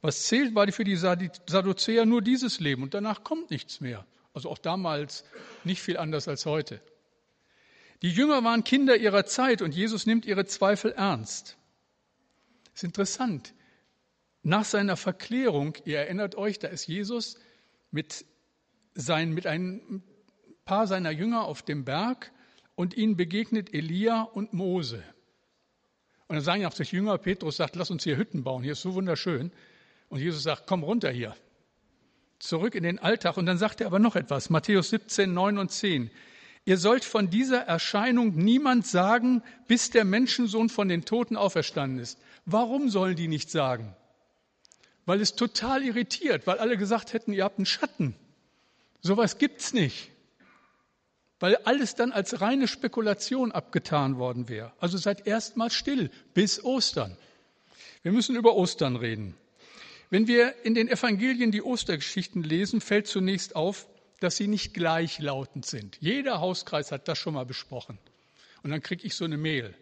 Was 0.00 0.26
zählt, 0.26 0.54
war 0.54 0.70
für 0.72 0.84
die 0.84 0.96
Sadduzäer 0.96 2.06
nur 2.06 2.22
dieses 2.22 2.60
Leben 2.60 2.82
und 2.82 2.94
danach 2.94 3.22
kommt 3.22 3.50
nichts 3.50 3.80
mehr. 3.80 4.06
Also 4.32 4.48
auch 4.48 4.58
damals 4.58 5.24
nicht 5.64 5.82
viel 5.82 5.98
anders 5.98 6.28
als 6.28 6.46
heute. 6.46 6.80
Die 8.00 8.10
Jünger 8.10 8.42
waren 8.42 8.64
Kinder 8.64 8.96
ihrer 8.96 9.26
Zeit 9.26 9.60
und 9.60 9.74
Jesus 9.74 10.06
nimmt 10.06 10.24
ihre 10.24 10.46
Zweifel 10.46 10.92
ernst. 10.92 11.56
Es 12.74 12.80
ist 12.80 12.84
interessant. 12.84 13.52
Nach 14.42 14.64
seiner 14.64 14.96
Verklärung, 14.96 15.76
ihr 15.84 15.98
erinnert 15.98 16.34
euch, 16.36 16.58
da 16.58 16.68
ist 16.68 16.86
Jesus 16.86 17.36
mit, 17.90 18.24
sein, 19.00 19.32
mit 19.32 19.46
ein 19.46 20.02
paar 20.64 20.86
seiner 20.86 21.10
Jünger 21.10 21.44
auf 21.44 21.62
dem 21.62 21.84
Berg 21.84 22.32
und 22.74 22.96
ihnen 22.96 23.16
begegnet 23.16 23.74
Elia 23.74 24.22
und 24.22 24.52
Mose. 24.52 25.02
Und 26.28 26.36
dann 26.36 26.44
sagen 26.44 26.64
auch 26.64 26.72
sich 26.72 26.92
Jünger, 26.92 27.18
Petrus 27.18 27.56
sagt, 27.56 27.74
lass 27.76 27.90
uns 27.90 28.04
hier 28.04 28.16
Hütten 28.16 28.44
bauen, 28.44 28.62
hier 28.62 28.72
ist 28.72 28.82
so 28.82 28.94
wunderschön. 28.94 29.50
Und 30.08 30.20
Jesus 30.20 30.44
sagt, 30.44 30.66
komm 30.66 30.84
runter 30.84 31.10
hier, 31.10 31.34
zurück 32.38 32.74
in 32.74 32.84
den 32.84 32.98
Alltag. 32.98 33.36
Und 33.36 33.46
dann 33.46 33.58
sagt 33.58 33.80
er 33.80 33.88
aber 33.88 33.98
noch 33.98 34.16
etwas, 34.16 34.50
Matthäus 34.50 34.90
17, 34.90 35.32
9 35.32 35.58
und 35.58 35.70
10. 35.70 36.10
Ihr 36.64 36.76
sollt 36.76 37.04
von 37.04 37.30
dieser 37.30 37.62
Erscheinung 37.62 38.36
niemand 38.36 38.86
sagen, 38.86 39.42
bis 39.66 39.90
der 39.90 40.04
Menschensohn 40.04 40.68
von 40.68 40.88
den 40.88 41.04
Toten 41.04 41.36
auferstanden 41.36 41.98
ist. 41.98 42.18
Warum 42.44 42.90
sollen 42.90 43.16
die 43.16 43.28
nicht 43.28 43.50
sagen? 43.50 43.96
Weil 45.06 45.20
es 45.20 45.34
total 45.34 45.82
irritiert, 45.82 46.46
weil 46.46 46.58
alle 46.58 46.76
gesagt 46.76 47.12
hätten, 47.12 47.32
ihr 47.32 47.44
habt 47.44 47.58
einen 47.58 47.66
Schatten. 47.66 48.14
Sowas 49.00 49.38
gibt's 49.38 49.72
nicht. 49.72 50.10
Weil 51.38 51.56
alles 51.56 51.94
dann 51.94 52.12
als 52.12 52.40
reine 52.40 52.68
Spekulation 52.68 53.50
abgetan 53.50 54.18
worden 54.18 54.48
wäre. 54.48 54.72
Also 54.78 54.98
seid 54.98 55.26
erstmal 55.26 55.70
still 55.70 56.10
bis 56.34 56.62
Ostern. 56.62 57.16
Wir 58.02 58.12
müssen 58.12 58.36
über 58.36 58.54
Ostern 58.56 58.96
reden. 58.96 59.34
Wenn 60.10 60.26
wir 60.26 60.54
in 60.64 60.74
den 60.74 60.88
Evangelien 60.88 61.50
die 61.50 61.62
Ostergeschichten 61.62 62.42
lesen, 62.42 62.80
fällt 62.80 63.06
zunächst 63.06 63.56
auf, 63.56 63.86
dass 64.20 64.36
sie 64.36 64.48
nicht 64.48 64.74
gleichlautend 64.74 65.64
sind. 65.64 65.96
Jeder 66.00 66.40
Hauskreis 66.40 66.92
hat 66.92 67.08
das 67.08 67.18
schon 67.18 67.34
mal 67.34 67.46
besprochen. 67.46 67.98
Und 68.62 68.70
dann 68.70 68.82
kriege 68.82 69.06
ich 69.06 69.14
so 69.14 69.24
eine 69.24 69.38
Mail. 69.38 69.74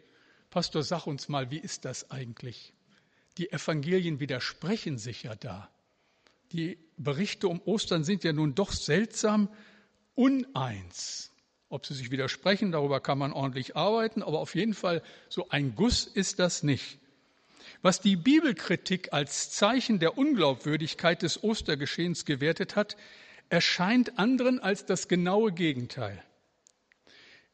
Pastor, 0.50 0.82
sag 0.82 1.06
uns 1.06 1.28
mal, 1.28 1.50
wie 1.50 1.58
ist 1.58 1.84
das 1.84 2.10
eigentlich? 2.10 2.72
Die 3.36 3.50
Evangelien 3.50 4.20
widersprechen 4.20 4.98
sich 4.98 5.24
ja 5.24 5.34
da. 5.34 5.70
Die 6.52 6.78
Berichte 6.96 7.48
um 7.48 7.60
Ostern 7.64 8.04
sind 8.04 8.24
ja 8.24 8.32
nun 8.32 8.54
doch 8.54 8.72
seltsam 8.72 9.48
uneins. 10.14 11.30
Ob 11.68 11.84
sie 11.84 11.94
sich 11.94 12.10
widersprechen, 12.10 12.72
darüber 12.72 13.00
kann 13.00 13.18
man 13.18 13.32
ordentlich 13.32 13.76
arbeiten, 13.76 14.22
aber 14.22 14.40
auf 14.40 14.54
jeden 14.54 14.74
Fall 14.74 15.02
so 15.28 15.48
ein 15.50 15.74
Guss 15.74 16.06
ist 16.06 16.38
das 16.38 16.62
nicht. 16.62 16.98
Was 17.82 18.00
die 18.00 18.16
Bibelkritik 18.16 19.12
als 19.12 19.50
Zeichen 19.50 19.98
der 19.98 20.16
Unglaubwürdigkeit 20.16 21.22
des 21.22 21.42
Ostergeschehens 21.44 22.24
gewertet 22.24 22.74
hat, 22.74 22.96
erscheint 23.50 24.18
anderen 24.18 24.58
als 24.60 24.86
das 24.86 25.08
genaue 25.08 25.52
Gegenteil. 25.52 26.22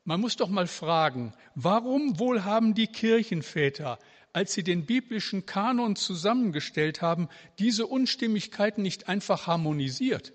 Man 0.05 0.21
muss 0.21 0.37
doch 0.37 0.49
mal 0.49 0.67
fragen, 0.67 1.35
warum 1.55 2.19
wohl 2.19 2.45
haben 2.45 2.75
die 2.75 2.87
Kirchenväter, 2.87 3.99
als 4.35 4.53
sie 4.53 4.65
den 4.65 4.85
biblischen 4.85 5.47
Kanon 5.47 5.97
zusammengestellt 5.97 7.01
haben, 7.01 7.29
diese 7.59 7.87
Unstimmigkeiten 7.87 8.83
nicht 8.83 9.09
einfach 9.09 9.47
harmonisiert? 9.47 10.33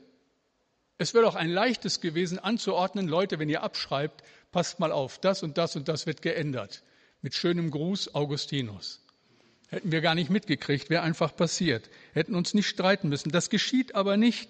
Es 0.97 1.13
wäre 1.13 1.25
doch 1.25 1.35
ein 1.35 1.49
leichtes 1.49 2.01
gewesen 2.01 2.39
anzuordnen, 2.39 3.07
Leute, 3.07 3.39
wenn 3.39 3.49
ihr 3.49 3.61
abschreibt, 3.61 4.23
passt 4.51 4.79
mal 4.79 4.91
auf, 4.91 5.19
das 5.19 5.43
und 5.43 5.57
das 5.57 5.75
und 5.75 5.89
das 5.89 6.07
wird 6.07 6.21
geändert. 6.21 6.83
Mit 7.21 7.35
schönem 7.35 7.71
Gruß, 7.71 8.15
Augustinus. 8.15 9.05
Hätten 9.67 9.91
wir 9.91 10.01
gar 10.01 10.15
nicht 10.15 10.29
mitgekriegt, 10.29 10.89
wäre 10.89 11.03
einfach 11.03 11.35
passiert. 11.35 11.89
Hätten 12.13 12.35
uns 12.35 12.53
nicht 12.53 12.67
streiten 12.67 13.09
müssen. 13.09 13.31
Das 13.31 13.49
geschieht 13.49 13.95
aber 13.95 14.15
nicht. 14.17 14.49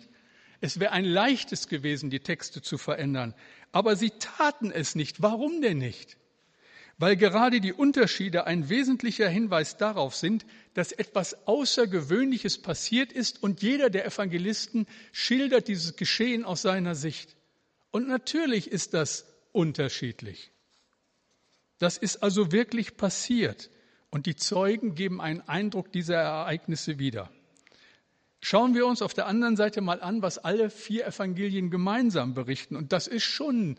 Es 0.62 0.80
wäre 0.80 0.92
ein 0.92 1.06
leichtes 1.06 1.68
gewesen, 1.68 2.10
die 2.10 2.20
Texte 2.20 2.62
zu 2.62 2.78
verändern. 2.78 3.34
Aber 3.72 3.96
sie 3.96 4.12
taten 4.12 4.72
es 4.72 4.94
nicht. 4.94 5.22
Warum 5.22 5.62
denn 5.62 5.80
nicht? 5.80 6.18
Weil 7.00 7.16
gerade 7.16 7.62
die 7.62 7.72
Unterschiede 7.72 8.46
ein 8.46 8.68
wesentlicher 8.68 9.30
Hinweis 9.30 9.78
darauf 9.78 10.16
sind, 10.16 10.46
dass 10.74 10.92
etwas 10.92 11.48
Außergewöhnliches 11.48 12.62
passiert 12.62 13.14
ist 13.14 13.42
und 13.42 13.62
jeder 13.62 13.90
der 13.90 14.06
Evangelisten 14.06 14.86
schildert 15.14 15.70
dieses 15.70 15.96
Geschehen 15.96 16.44
aus 16.44 16.62
seiner 16.62 16.96
Sicht. 16.96 17.38
Und 17.92 18.10
natürlich 18.10 18.70
ist 18.70 18.94
das 18.94 19.26
unterschiedlich. 19.54 20.52
Das 21.78 21.98
ist 21.98 22.22
also 22.22 22.52
wirklich 22.52 22.98
passiert 22.98 23.70
und 24.10 24.26
die 24.26 24.36
Zeugen 24.36 24.94
geben 24.94 25.22
einen 25.22 25.40
Eindruck 25.40 25.94
dieser 25.94 26.18
Ereignisse 26.18 27.00
wieder. 27.00 27.32
Schauen 28.42 28.76
wir 28.76 28.86
uns 28.86 29.02
auf 29.02 29.14
der 29.14 29.28
anderen 29.28 29.56
Seite 29.56 29.80
mal 29.80 30.02
an, 30.02 30.22
was 30.22 30.38
alle 30.38 30.70
vier 30.70 31.08
Evangelien 31.08 31.70
gemeinsam 31.70 32.34
berichten. 32.34 32.76
Und 32.76 32.92
das 32.92 33.08
ist 33.08 33.24
schon 33.24 33.78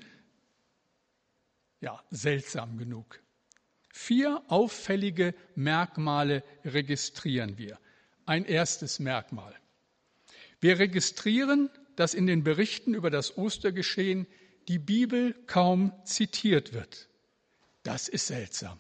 ja, 1.80 2.02
seltsam 2.10 2.78
genug. 2.78 3.20
Vier 3.92 4.42
auffällige 4.48 5.34
Merkmale 5.54 6.44
registrieren 6.64 7.58
wir. 7.58 7.78
Ein 8.26 8.44
erstes 8.44 8.98
Merkmal. 8.98 9.54
Wir 10.60 10.78
registrieren, 10.78 11.70
dass 11.96 12.14
in 12.14 12.26
den 12.26 12.44
Berichten 12.44 12.94
über 12.94 13.10
das 13.10 13.36
Ostergeschehen 13.36 14.26
die 14.68 14.78
Bibel 14.78 15.34
kaum 15.46 15.92
zitiert 16.04 16.72
wird. 16.72 17.08
Das 17.82 18.08
ist 18.08 18.26
seltsam. 18.26 18.78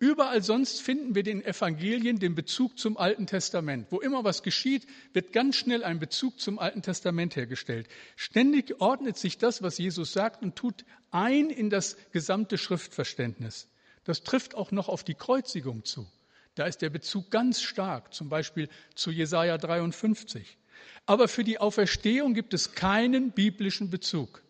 Überall 0.00 0.42
sonst 0.44 0.80
finden 0.80 1.16
wir 1.16 1.24
den 1.24 1.44
Evangelien 1.44 2.20
den 2.20 2.36
Bezug 2.36 2.78
zum 2.78 2.96
Alten 2.96 3.26
Testament. 3.26 3.88
Wo 3.90 3.98
immer 3.98 4.22
was 4.22 4.44
geschieht, 4.44 4.86
wird 5.12 5.32
ganz 5.32 5.56
schnell 5.56 5.82
ein 5.82 5.98
Bezug 5.98 6.38
zum 6.38 6.60
Alten 6.60 6.82
Testament 6.82 7.34
hergestellt. 7.34 7.88
Ständig 8.14 8.80
ordnet 8.80 9.18
sich 9.18 9.38
das, 9.38 9.60
was 9.60 9.78
Jesus 9.78 10.12
sagt, 10.12 10.42
und 10.42 10.54
tut 10.54 10.84
ein 11.10 11.50
in 11.50 11.68
das 11.68 11.96
gesamte 12.12 12.58
Schriftverständnis. 12.58 13.68
Das 14.04 14.22
trifft 14.22 14.54
auch 14.54 14.70
noch 14.70 14.88
auf 14.88 15.02
die 15.02 15.14
Kreuzigung 15.14 15.84
zu. 15.84 16.06
Da 16.54 16.66
ist 16.66 16.80
der 16.80 16.90
Bezug 16.90 17.30
ganz 17.30 17.60
stark, 17.60 18.14
zum 18.14 18.28
Beispiel 18.28 18.68
zu 18.94 19.10
Jesaja 19.10 19.58
53. 19.58 20.58
Aber 21.06 21.26
für 21.26 21.42
die 21.42 21.58
Auferstehung 21.58 22.34
gibt 22.34 22.54
es 22.54 22.72
keinen 22.72 23.32
biblischen 23.32 23.90
Bezug. 23.90 24.42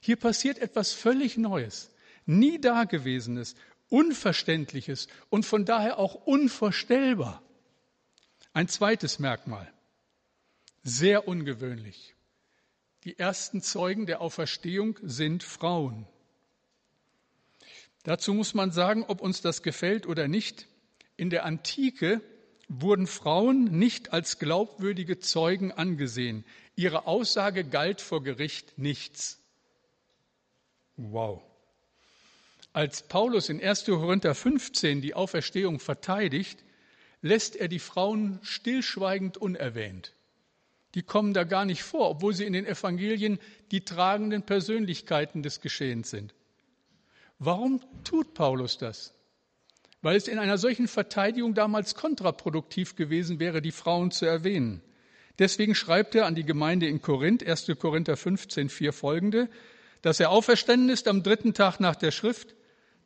Hier 0.00 0.16
passiert 0.16 0.58
etwas 0.58 0.92
völlig 0.92 1.36
Neues, 1.36 1.90
nie 2.24 2.60
Dagewesenes 2.60 3.56
Unverständliches 3.92 5.06
und 5.28 5.44
von 5.44 5.66
daher 5.66 5.98
auch 5.98 6.14
unvorstellbar. 6.14 7.42
Ein 8.54 8.66
zweites 8.66 9.18
Merkmal, 9.18 9.70
sehr 10.82 11.28
ungewöhnlich. 11.28 12.14
Die 13.04 13.18
ersten 13.18 13.60
Zeugen 13.60 14.06
der 14.06 14.22
Auferstehung 14.22 14.98
sind 15.02 15.42
Frauen. 15.42 16.06
Dazu 18.02 18.32
muss 18.32 18.54
man 18.54 18.70
sagen, 18.70 19.04
ob 19.06 19.20
uns 19.20 19.42
das 19.42 19.62
gefällt 19.62 20.06
oder 20.06 20.26
nicht. 20.26 20.68
In 21.18 21.28
der 21.28 21.44
Antike 21.44 22.22
wurden 22.68 23.06
Frauen 23.06 23.64
nicht 23.64 24.14
als 24.14 24.38
glaubwürdige 24.38 25.18
Zeugen 25.18 25.70
angesehen. 25.70 26.46
Ihre 26.76 27.06
Aussage 27.06 27.62
galt 27.62 28.00
vor 28.00 28.22
Gericht 28.22 28.78
nichts. 28.78 29.38
Wow. 30.96 31.42
Als 32.74 33.02
Paulus 33.02 33.50
in 33.50 33.62
1. 33.62 33.84
Korinther 33.84 34.34
15 34.34 35.02
die 35.02 35.12
Auferstehung 35.14 35.78
verteidigt, 35.78 36.64
lässt 37.20 37.54
er 37.54 37.68
die 37.68 37.78
Frauen 37.78 38.38
stillschweigend 38.42 39.36
unerwähnt. 39.36 40.14
Die 40.94 41.02
kommen 41.02 41.34
da 41.34 41.44
gar 41.44 41.66
nicht 41.66 41.82
vor, 41.82 42.08
obwohl 42.08 42.34
sie 42.34 42.44
in 42.44 42.54
den 42.54 42.66
Evangelien 42.66 43.38
die 43.70 43.84
tragenden 43.84 44.42
Persönlichkeiten 44.42 45.42
des 45.42 45.60
Geschehens 45.60 46.10
sind. 46.10 46.34
Warum 47.38 47.80
tut 48.04 48.32
Paulus 48.34 48.78
das? 48.78 49.14
Weil 50.00 50.16
es 50.16 50.26
in 50.26 50.38
einer 50.38 50.58
solchen 50.58 50.88
Verteidigung 50.88 51.54
damals 51.54 51.94
kontraproduktiv 51.94 52.96
gewesen 52.96 53.38
wäre, 53.38 53.60
die 53.60 53.70
Frauen 53.70 54.10
zu 54.10 54.24
erwähnen. 54.24 54.82
Deswegen 55.38 55.74
schreibt 55.74 56.14
er 56.14 56.26
an 56.26 56.34
die 56.34 56.44
Gemeinde 56.44 56.86
in 56.86 57.02
Korinth, 57.02 57.46
1. 57.46 57.70
Korinther 57.78 58.16
15, 58.16 58.68
4 58.68 58.92
folgende, 58.92 59.48
dass 60.00 60.20
er 60.20 60.30
auferstanden 60.30 60.88
ist 60.88 61.06
am 61.06 61.22
dritten 61.22 61.54
Tag 61.54 61.78
nach 61.78 61.96
der 61.96 62.10
Schrift, 62.10 62.54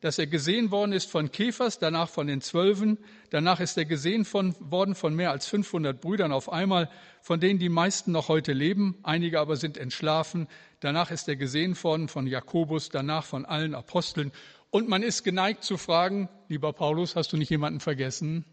dass 0.00 0.18
er 0.18 0.26
gesehen 0.26 0.70
worden 0.70 0.92
ist 0.92 1.10
von 1.10 1.30
Käfers, 1.30 1.78
danach 1.78 2.08
von 2.08 2.26
den 2.26 2.40
Zwölfen, 2.40 2.98
danach 3.30 3.60
ist 3.60 3.76
er 3.76 3.86
gesehen 3.86 4.24
von, 4.24 4.54
worden 4.60 4.94
von 4.94 5.14
mehr 5.14 5.30
als 5.30 5.46
500 5.46 6.00
Brüdern 6.00 6.32
auf 6.32 6.52
einmal, 6.52 6.90
von 7.22 7.40
denen 7.40 7.58
die 7.58 7.68
meisten 7.68 8.12
noch 8.12 8.28
heute 8.28 8.52
leben, 8.52 8.98
einige 9.02 9.40
aber 9.40 9.56
sind 9.56 9.78
entschlafen, 9.78 10.48
danach 10.80 11.10
ist 11.10 11.28
er 11.28 11.36
gesehen 11.36 11.82
worden 11.82 12.08
von 12.08 12.26
Jakobus, 12.26 12.90
danach 12.90 13.24
von 13.24 13.44
allen 13.44 13.74
Aposteln 13.74 14.32
und 14.70 14.88
man 14.88 15.02
ist 15.02 15.22
geneigt 15.22 15.64
zu 15.64 15.78
fragen, 15.78 16.28
lieber 16.48 16.72
Paulus, 16.72 17.16
hast 17.16 17.32
du 17.32 17.36
nicht 17.36 17.50
jemanden 17.50 17.80
vergessen? 17.80 18.44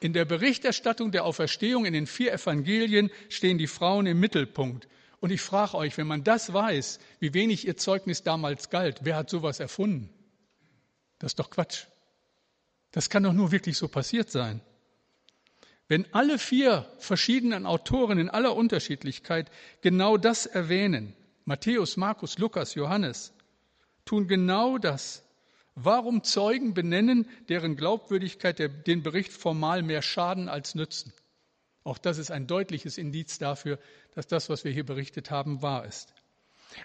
In 0.00 0.12
der 0.12 0.24
Berichterstattung 0.24 1.10
der 1.10 1.24
Auferstehung 1.24 1.84
in 1.84 1.92
den 1.92 2.06
vier 2.06 2.32
Evangelien 2.32 3.10
stehen 3.28 3.58
die 3.58 3.66
Frauen 3.66 4.06
im 4.06 4.20
Mittelpunkt. 4.20 4.86
Und 5.20 5.30
ich 5.30 5.40
frage 5.40 5.74
euch, 5.74 5.96
wenn 5.98 6.06
man 6.06 6.24
das 6.24 6.52
weiß, 6.52 7.00
wie 7.18 7.34
wenig 7.34 7.66
ihr 7.66 7.76
Zeugnis 7.76 8.22
damals 8.22 8.70
galt, 8.70 9.00
wer 9.02 9.16
hat 9.16 9.30
sowas 9.30 9.58
erfunden? 9.60 10.10
Das 11.18 11.32
ist 11.32 11.38
doch 11.38 11.50
Quatsch. 11.50 11.86
Das 12.92 13.10
kann 13.10 13.24
doch 13.24 13.32
nur 13.32 13.50
wirklich 13.50 13.76
so 13.76 13.88
passiert 13.88 14.30
sein. 14.30 14.60
Wenn 15.88 16.12
alle 16.12 16.38
vier 16.38 16.86
verschiedenen 16.98 17.66
Autoren 17.66 18.18
in 18.18 18.28
aller 18.28 18.54
Unterschiedlichkeit 18.54 19.50
genau 19.80 20.16
das 20.18 20.46
erwähnen, 20.46 21.14
Matthäus, 21.44 21.96
Markus, 21.96 22.38
Lukas, 22.38 22.74
Johannes, 22.74 23.32
tun 24.04 24.28
genau 24.28 24.78
das. 24.78 25.24
Warum 25.74 26.24
Zeugen 26.24 26.74
benennen, 26.74 27.26
deren 27.48 27.76
Glaubwürdigkeit 27.76 28.86
den 28.86 29.02
Bericht 29.02 29.32
formal 29.32 29.82
mehr 29.82 30.02
schaden 30.02 30.48
als 30.48 30.74
nützen? 30.74 31.12
Auch 31.88 31.96
das 31.96 32.18
ist 32.18 32.30
ein 32.30 32.46
deutliches 32.46 32.98
Indiz 32.98 33.38
dafür, 33.38 33.78
dass 34.14 34.26
das, 34.26 34.50
was 34.50 34.62
wir 34.62 34.70
hier 34.70 34.84
berichtet 34.84 35.30
haben, 35.30 35.62
wahr 35.62 35.86
ist. 35.86 36.12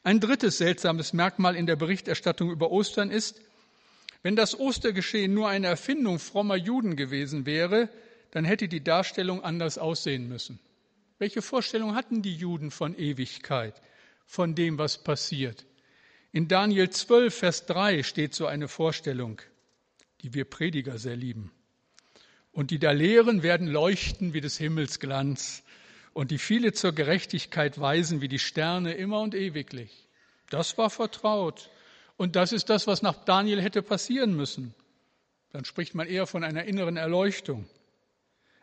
Ein 0.03 0.21
drittes 0.21 0.59
seltsames 0.59 1.11
Merkmal 1.11 1.57
in 1.57 1.65
der 1.65 1.75
Berichterstattung 1.75 2.49
über 2.49 2.71
Ostern 2.71 3.11
ist, 3.11 3.41
wenn 4.21 4.37
das 4.37 4.57
Ostergeschehen 4.57 5.33
nur 5.33 5.49
eine 5.49 5.67
Erfindung 5.67 6.19
frommer 6.19 6.55
Juden 6.55 6.95
gewesen 6.95 7.45
wäre, 7.45 7.89
dann 8.31 8.45
hätte 8.45 8.69
die 8.69 8.81
Darstellung 8.81 9.43
anders 9.43 9.77
aussehen 9.77 10.29
müssen. 10.29 10.61
Welche 11.19 11.41
Vorstellung 11.41 11.95
hatten 11.95 12.21
die 12.21 12.35
Juden 12.35 12.71
von 12.71 12.97
Ewigkeit, 12.97 13.81
von 14.25 14.55
dem, 14.55 14.77
was 14.77 15.03
passiert? 15.03 15.65
In 16.31 16.47
Daniel 16.47 16.89
12, 16.89 17.35
Vers 17.35 17.65
3 17.65 18.03
steht 18.03 18.33
so 18.33 18.45
eine 18.45 18.69
Vorstellung, 18.69 19.41
die 20.21 20.33
wir 20.33 20.45
Prediger 20.45 20.97
sehr 20.97 21.17
lieben. 21.17 21.51
Und 22.53 22.71
die 22.71 22.79
da 22.79 22.91
lehren 22.91 23.43
werden 23.43 23.67
leuchten 23.67 24.33
wie 24.33 24.41
des 24.41 24.57
Himmels 24.57 24.99
Glanz 24.99 25.63
und 26.13 26.31
die 26.31 26.37
viele 26.37 26.71
zur 26.71 26.93
Gerechtigkeit 26.93 27.79
weisen 27.79 28.21
wie 28.21 28.27
die 28.27 28.39
Sterne 28.39 28.93
immer 28.93 29.19
und 29.21 29.35
ewiglich. 29.35 30.07
Das 30.49 30.77
war 30.77 30.91
vertraut. 30.91 31.71
Und 32.15 32.35
das 32.35 32.51
ist 32.53 32.69
das, 32.69 32.85
was 32.85 33.01
nach 33.01 33.25
Daniel 33.25 33.59
hätte 33.61 33.81
passieren 33.81 34.35
müssen. 34.35 34.75
Dann 35.51 35.65
spricht 35.65 35.95
man 35.95 36.07
eher 36.07 36.27
von 36.27 36.43
einer 36.43 36.65
inneren 36.65 36.95
Erleuchtung. 36.95 37.67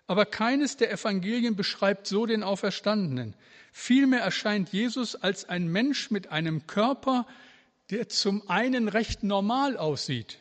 Aber 0.06 0.24
keines 0.24 0.76
der 0.76 0.92
Evangelien 0.92 1.56
beschreibt 1.56 2.06
so 2.06 2.26
den 2.26 2.44
Auferstandenen. 2.44 3.34
Vielmehr 3.72 4.20
erscheint 4.20 4.72
Jesus 4.72 5.16
als 5.16 5.48
ein 5.48 5.68
Mensch 5.68 6.10
mit 6.10 6.28
einem 6.28 6.66
Körper, 6.66 7.26
der 7.90 8.08
zum 8.08 8.48
einen 8.48 8.88
recht 8.88 9.24
normal 9.24 9.76
aussieht. 9.76 10.38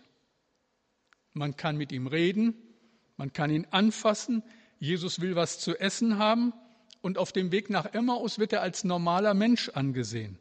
Man 1.33 1.55
kann 1.55 1.77
mit 1.77 1.91
ihm 1.91 2.07
reden, 2.07 2.55
man 3.19 3.33
kann 3.33 3.51
ihn 3.51 3.67
anfassen, 3.69 4.43
Jesus 4.79 5.19
will 5.19 5.35
was 5.35 5.59
zu 5.59 5.77
essen 5.77 6.17
haben, 6.17 6.53
und 7.01 7.17
auf 7.17 7.33
dem 7.33 7.51
Weg 7.51 7.69
nach 7.69 7.93
Emmaus 7.93 8.39
wird 8.39 8.53
er 8.53 8.61
als 8.61 8.85
normaler 8.85 9.33
Mensch 9.33 9.69
angesehen. 9.69 10.39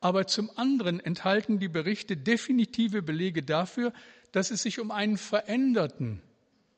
Aber 0.00 0.26
zum 0.26 0.50
anderen 0.56 1.00
enthalten 1.00 1.58
die 1.58 1.68
Berichte 1.68 2.16
definitive 2.16 3.02
Belege 3.02 3.42
dafür, 3.42 3.92
dass 4.32 4.50
es 4.50 4.62
sich 4.62 4.80
um 4.80 4.90
einen 4.90 5.18
veränderten, 5.18 6.22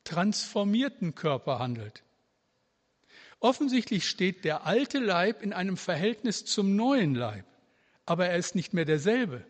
transformierten 0.03 1.15
Körper 1.15 1.59
handelt. 1.59 2.03
Offensichtlich 3.39 4.07
steht 4.07 4.43
der 4.43 4.65
alte 4.65 4.99
Leib 4.99 5.41
in 5.41 5.53
einem 5.53 5.77
Verhältnis 5.77 6.43
zum 6.43 6.75
neuen 6.75 7.15
Leib, 7.15 7.45
aber 8.05 8.27
er 8.27 8.37
ist 8.37 8.55
nicht 8.55 8.73
mehr 8.73 8.85
derselbe. 8.85 9.45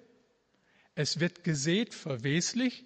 Es 0.94 1.20
wird 1.20 1.44
gesät 1.44 1.96
verweslich 1.96 2.86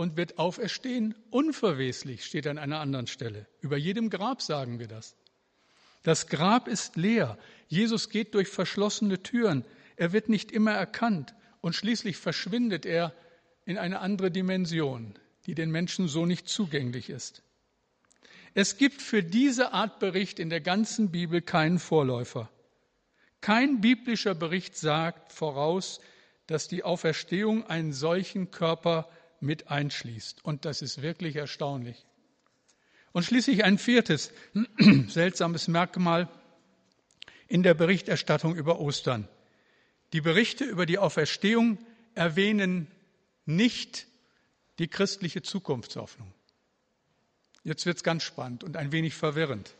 und 0.00 0.16
wird 0.16 0.38
auferstehen 0.38 1.14
unverweslich, 1.28 2.24
steht 2.24 2.46
an 2.46 2.56
einer 2.56 2.80
anderen 2.80 3.06
Stelle. 3.06 3.46
Über 3.60 3.76
jedem 3.76 4.08
Grab 4.08 4.40
sagen 4.40 4.78
wir 4.78 4.88
das. 4.88 5.14
Das 6.04 6.26
Grab 6.26 6.68
ist 6.68 6.96
leer. 6.96 7.36
Jesus 7.68 8.08
geht 8.08 8.32
durch 8.32 8.48
verschlossene 8.48 9.22
Türen. 9.22 9.62
Er 9.96 10.14
wird 10.14 10.30
nicht 10.30 10.52
immer 10.52 10.72
erkannt. 10.72 11.34
Und 11.60 11.74
schließlich 11.74 12.16
verschwindet 12.16 12.86
er 12.86 13.12
in 13.66 13.76
eine 13.76 14.00
andere 14.00 14.30
Dimension, 14.30 15.12
die 15.44 15.54
den 15.54 15.70
Menschen 15.70 16.08
so 16.08 16.24
nicht 16.24 16.48
zugänglich 16.48 17.10
ist. 17.10 17.42
Es 18.54 18.78
gibt 18.78 19.02
für 19.02 19.22
diese 19.22 19.74
Art 19.74 19.98
Bericht 19.98 20.38
in 20.38 20.48
der 20.48 20.62
ganzen 20.62 21.10
Bibel 21.10 21.42
keinen 21.42 21.78
Vorläufer. 21.78 22.48
Kein 23.42 23.82
biblischer 23.82 24.34
Bericht 24.34 24.78
sagt 24.78 25.30
voraus, 25.30 26.00
dass 26.46 26.68
die 26.68 26.84
Auferstehung 26.84 27.66
einen 27.66 27.92
solchen 27.92 28.50
Körper 28.50 29.06
mit 29.40 29.68
einschließt. 29.68 30.44
Und 30.44 30.64
das 30.64 30.82
ist 30.82 31.02
wirklich 31.02 31.36
erstaunlich. 31.36 32.06
Und 33.12 33.24
schließlich 33.24 33.64
ein 33.64 33.78
viertes 33.78 34.32
seltsames 35.08 35.66
Merkmal 35.68 36.28
in 37.48 37.62
der 37.62 37.74
Berichterstattung 37.74 38.54
über 38.54 38.78
Ostern. 38.78 39.28
Die 40.12 40.20
Berichte 40.20 40.64
über 40.64 40.86
die 40.86 40.98
Auferstehung 40.98 41.78
erwähnen 42.14 42.86
nicht 43.46 44.06
die 44.78 44.88
christliche 44.88 45.42
Zukunftshoffnung. 45.42 46.32
Jetzt 47.64 47.86
wird 47.86 47.98
es 47.98 48.04
ganz 48.04 48.22
spannend 48.22 48.64
und 48.64 48.76
ein 48.76 48.92
wenig 48.92 49.14
verwirrend. 49.14 49.74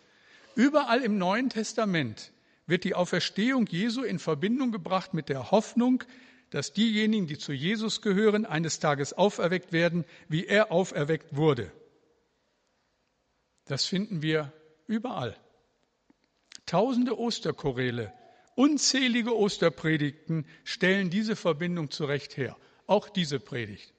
Überall 0.55 1.03
im 1.03 1.19
Neuen 1.19 1.49
Testament 1.49 2.33
wird 2.67 2.85
die 2.85 2.95
Auferstehung 2.95 3.67
Jesu 3.67 4.03
in 4.03 4.19
Verbindung 4.19 4.73
gebracht 4.73 5.15
mit 5.15 5.29
der 5.29 5.51
Hoffnung, 5.51 6.05
dass 6.51 6.73
diejenigen, 6.73 7.27
die 7.27 7.39
zu 7.39 7.53
Jesus 7.53 8.03
gehören, 8.03 8.45
eines 8.45 8.81
Tages 8.81 9.13
auferweckt 9.13 9.73
werden, 9.73 10.05
wie 10.29 10.47
er 10.47 10.73
auferweckt 10.73 11.37
wurde. 11.37 11.73
Das 13.67 13.87
finden 13.87 14.21
wir 14.21 14.53
überall. 14.89 15.37
Tausende 16.67 17.19
Osterchoräle, 17.19 18.13
unzählige 18.57 19.37
Osterpredigten 19.37 20.45
stellen 20.65 21.09
diese 21.11 21.37
Verbindung 21.37 21.91
zurecht 21.91 22.37
her. 22.37 22.57
Auch 22.87 23.09
diese 23.09 23.39
Predigt. 23.39 23.95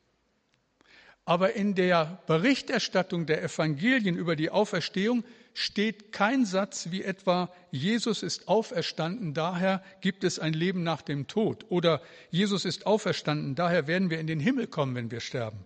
Aber 1.23 1.53
in 1.53 1.75
der 1.75 2.21
Berichterstattung 2.27 3.25
der 3.25 3.43
Evangelien 3.43 4.17
über 4.17 4.35
die 4.35 4.49
Auferstehung 4.49 5.23
steht 5.53 6.11
kein 6.11 6.45
Satz 6.45 6.91
wie 6.91 7.03
etwa 7.03 7.51
Jesus 7.71 8.23
ist 8.23 8.47
auferstanden, 8.47 9.33
daher 9.33 9.83
gibt 10.01 10.23
es 10.23 10.39
ein 10.39 10.53
Leben 10.53 10.83
nach 10.83 11.01
dem 11.01 11.27
Tod 11.27 11.65
oder 11.69 12.01
Jesus 12.29 12.65
ist 12.65 12.85
auferstanden, 12.85 13.55
daher 13.55 13.87
werden 13.87 14.09
wir 14.09 14.19
in 14.19 14.27
den 14.27 14.39
Himmel 14.39 14.67
kommen, 14.67 14.95
wenn 14.95 15.11
wir 15.11 15.19
sterben. 15.19 15.65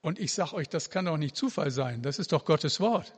Und 0.00 0.18
ich 0.18 0.32
sage 0.32 0.54
euch, 0.54 0.68
das 0.68 0.90
kann 0.90 1.06
doch 1.06 1.16
nicht 1.16 1.36
Zufall 1.36 1.70
sein, 1.70 2.02
das 2.02 2.18
ist 2.18 2.32
doch 2.32 2.44
Gottes 2.44 2.80
Wort. 2.80 3.12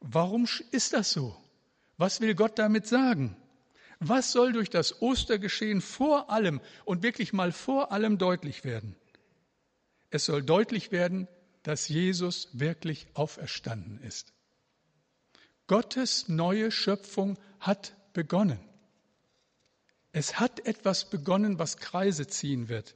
Warum 0.00 0.46
ist 0.70 0.92
das 0.92 1.12
so? 1.12 1.36
Was 1.96 2.20
will 2.20 2.34
Gott 2.34 2.58
damit 2.58 2.86
sagen? 2.86 3.36
Was 4.00 4.32
soll 4.32 4.52
durch 4.52 4.70
das 4.70 5.00
Ostergeschehen 5.00 5.80
vor 5.80 6.30
allem 6.30 6.60
und 6.84 7.02
wirklich 7.02 7.32
mal 7.32 7.52
vor 7.52 7.92
allem 7.92 8.18
deutlich 8.18 8.64
werden? 8.64 8.96
Es 10.10 10.26
soll 10.26 10.42
deutlich 10.42 10.92
werden, 10.92 11.26
dass 11.64 11.88
Jesus 11.88 12.48
wirklich 12.52 13.08
auferstanden 13.14 14.00
ist. 14.02 14.32
Gottes 15.66 16.28
neue 16.28 16.70
Schöpfung 16.70 17.38
hat 17.58 17.96
begonnen. 18.12 18.60
Es 20.12 20.38
hat 20.38 20.60
etwas 20.66 21.10
begonnen, 21.10 21.58
was 21.58 21.78
Kreise 21.78 22.28
ziehen 22.28 22.68
wird. 22.68 22.94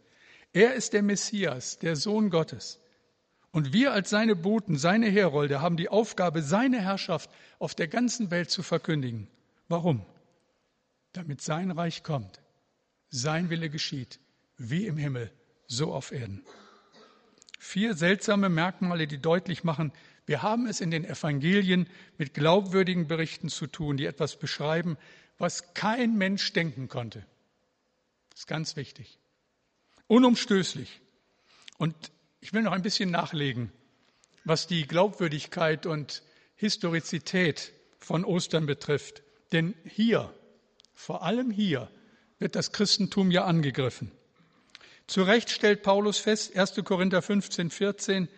Er 0.53 0.75
ist 0.75 0.93
der 0.93 1.03
Messias, 1.03 1.79
der 1.79 1.97
Sohn 1.97 2.31
Gottes. 2.31 2.79
Und 3.51 3.73
wir 3.73 3.93
als 3.93 4.11
seine 4.11 4.37
Boten, 4.37 4.77
seine 4.77 5.09
Herolde 5.09 5.63
haben 5.63 5.79
die 5.79 5.89
Aufgabe, 5.89 6.43
seine 6.43 6.81
Herrschaft 6.81 7.31
auf 7.59 7.75
der 7.75 7.89
ganzen 7.89 8.31
Welt 8.31 8.51
zu 8.51 8.63
verkündigen. 8.63 9.29
Warum? 9.69 10.05
Damit 11.13 11.41
sein 11.41 11.71
Reich 11.71 12.03
kommt, 12.03 12.43
sein 13.09 13.49
Wille 13.49 13.71
geschieht, 13.71 14.21
wie 14.59 14.87
im 14.87 14.99
Himmel, 14.99 15.33
so 15.67 15.93
auf 15.93 16.13
Erden. 16.13 16.45
Vier 17.59 17.95
seltsame 17.95 18.49
Merkmale, 18.49 19.07
die 19.07 19.19
deutlich 19.19 19.65
machen, 19.65 19.93
Wir 20.29 20.43
haben 20.43 20.67
es 20.67 20.83
in 20.83 20.91
den 20.91 21.07
Evangelien 21.07 21.89
mit 22.19 22.35
glaubwürdigen 22.35 23.09
Berichten 23.09 23.49
zu 23.49 23.67
tun, 23.67 23.97
die 23.97 24.05
etwas 24.05 24.39
beschreiben, 24.39 24.99
was 25.39 25.73
kein 25.73 26.19
Mensch 26.19 26.53
denken 26.53 26.89
konnte. 26.89 27.25
Das 28.29 28.41
ist 28.41 28.47
ganz 28.47 28.77
wichtig. 28.77 29.19
Unumstößlich. 30.07 31.01
Und 31.79 31.95
ich 32.41 32.53
will 32.53 32.61
noch 32.61 32.73
ein 32.73 32.83
bisschen 32.83 33.11
nachlegen, 33.11 33.73
was 34.45 34.67
die 34.67 34.87
Glaubwürdigkeit 34.87 35.87
und 35.87 36.23
Historizität 36.57 37.73
von 37.99 38.23
Ostern 38.27 38.67
betrifft. 38.67 39.23
Denn 39.53 39.75
hier, 39.87 40.35
vor 40.93 41.23
allem 41.23 41.51
hier, 41.51 41.91
wird 42.39 42.55
das 42.55 42.73
Christentum 42.73 43.31
ja 43.31 43.47
angegriffen. 43.47 44.11
Zu 45.09 45.23
Recht 45.23 45.49
stellt 45.49 45.83
Paulus 45.83 46.19
fest, 46.19 46.55
1. 46.55 46.85
Korinther 46.85 47.23
15, 47.23 47.71
14, 47.71 48.29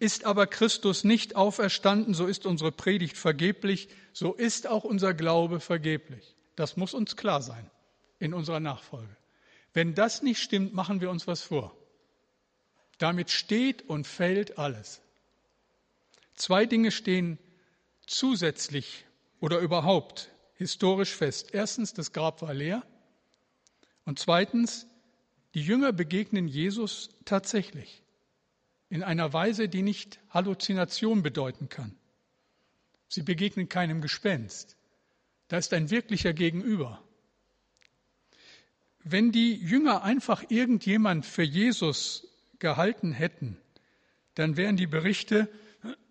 ist 0.00 0.24
aber 0.24 0.48
Christus 0.48 1.04
nicht 1.04 1.36
auferstanden, 1.36 2.14
so 2.14 2.26
ist 2.26 2.46
unsere 2.46 2.72
Predigt 2.72 3.16
vergeblich, 3.16 3.88
so 4.12 4.34
ist 4.34 4.66
auch 4.66 4.82
unser 4.82 5.14
Glaube 5.14 5.60
vergeblich. 5.60 6.34
Das 6.56 6.76
muss 6.76 6.94
uns 6.94 7.16
klar 7.16 7.42
sein 7.42 7.70
in 8.18 8.34
unserer 8.34 8.58
Nachfolge. 8.58 9.16
Wenn 9.72 9.94
das 9.94 10.20
nicht 10.22 10.42
stimmt, 10.42 10.74
machen 10.74 11.00
wir 11.00 11.10
uns 11.10 11.28
was 11.28 11.42
vor. 11.42 11.76
Damit 12.98 13.30
steht 13.30 13.88
und 13.88 14.06
fällt 14.08 14.58
alles. 14.58 15.00
Zwei 16.34 16.66
Dinge 16.66 16.90
stehen 16.90 17.38
zusätzlich 18.04 19.06
oder 19.38 19.60
überhaupt 19.60 20.30
historisch 20.54 21.14
fest. 21.14 21.50
Erstens, 21.52 21.94
das 21.94 22.12
Grab 22.12 22.42
war 22.42 22.52
leer. 22.52 22.82
Und 24.04 24.18
zweitens, 24.18 24.86
die 25.56 25.62
Jünger 25.62 25.94
begegnen 25.94 26.48
Jesus 26.48 27.08
tatsächlich 27.24 28.02
in 28.90 29.02
einer 29.02 29.32
Weise, 29.32 29.70
die 29.70 29.80
nicht 29.80 30.20
Halluzination 30.28 31.22
bedeuten 31.22 31.70
kann. 31.70 31.96
Sie 33.08 33.22
begegnen 33.22 33.66
keinem 33.70 34.02
Gespenst. 34.02 34.76
Da 35.48 35.56
ist 35.56 35.72
ein 35.72 35.88
wirklicher 35.88 36.34
Gegenüber. 36.34 37.02
Wenn 39.02 39.32
die 39.32 39.54
Jünger 39.54 40.02
einfach 40.02 40.44
irgendjemand 40.50 41.24
für 41.24 41.42
Jesus 41.42 42.28
gehalten 42.58 43.12
hätten, 43.12 43.56
dann 44.34 44.58
wären 44.58 44.76
die 44.76 44.86
Berichte, 44.86 45.48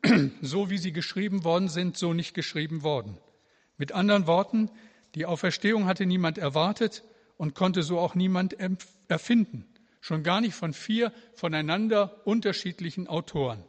so 0.42 0.72
wie 0.72 0.80
sie 0.80 0.92
geschrieben 0.92 1.44
worden 1.44 1.70
sind, 1.70 1.98
so 1.98 2.14
nicht 2.14 2.34
geschrieben 2.34 2.82
worden. 2.82 3.20
Mit 3.78 3.92
anderen 3.92 4.26
Worten, 4.26 4.72
die 5.14 5.28
Auferstehung 5.28 5.86
hatte 5.86 6.08
niemand 6.08 6.40
erwartet 6.40 7.04
und 7.38 7.54
konnte 7.54 7.84
so 7.84 8.00
auch 8.00 8.16
niemand 8.16 8.60
erfinden, 9.08 9.65
schon 10.02 10.24
gar 10.24 10.41
nicht 10.41 10.56
von 10.56 10.74
vier 10.74 11.12
voneinander 11.34 12.22
unterschiedlichen 12.26 13.08
Autoren. 13.08 13.63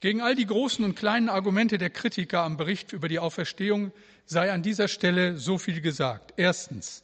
Gegen 0.00 0.20
all 0.20 0.36
die 0.36 0.46
großen 0.46 0.84
und 0.84 0.94
kleinen 0.94 1.28
Argumente 1.28 1.76
der 1.76 1.90
Kritiker 1.90 2.42
am 2.42 2.56
Bericht 2.56 2.92
über 2.92 3.08
die 3.08 3.18
Auferstehung 3.18 3.92
sei 4.26 4.52
an 4.52 4.62
dieser 4.62 4.86
Stelle 4.86 5.36
so 5.36 5.58
viel 5.58 5.80
gesagt. 5.80 6.34
Erstens, 6.36 7.02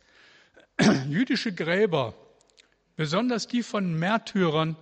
jüdische 1.08 1.52
Gräber, 1.52 2.14
besonders 2.94 3.48
die 3.48 3.64
von 3.64 3.98
Märtyrern, 3.98 4.76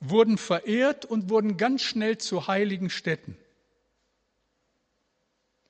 wurden 0.00 0.38
verehrt 0.38 1.04
und 1.04 1.28
wurden 1.28 1.58
ganz 1.58 1.82
schnell 1.82 2.16
zu 2.16 2.46
heiligen 2.46 2.88
Städten. 2.88 3.36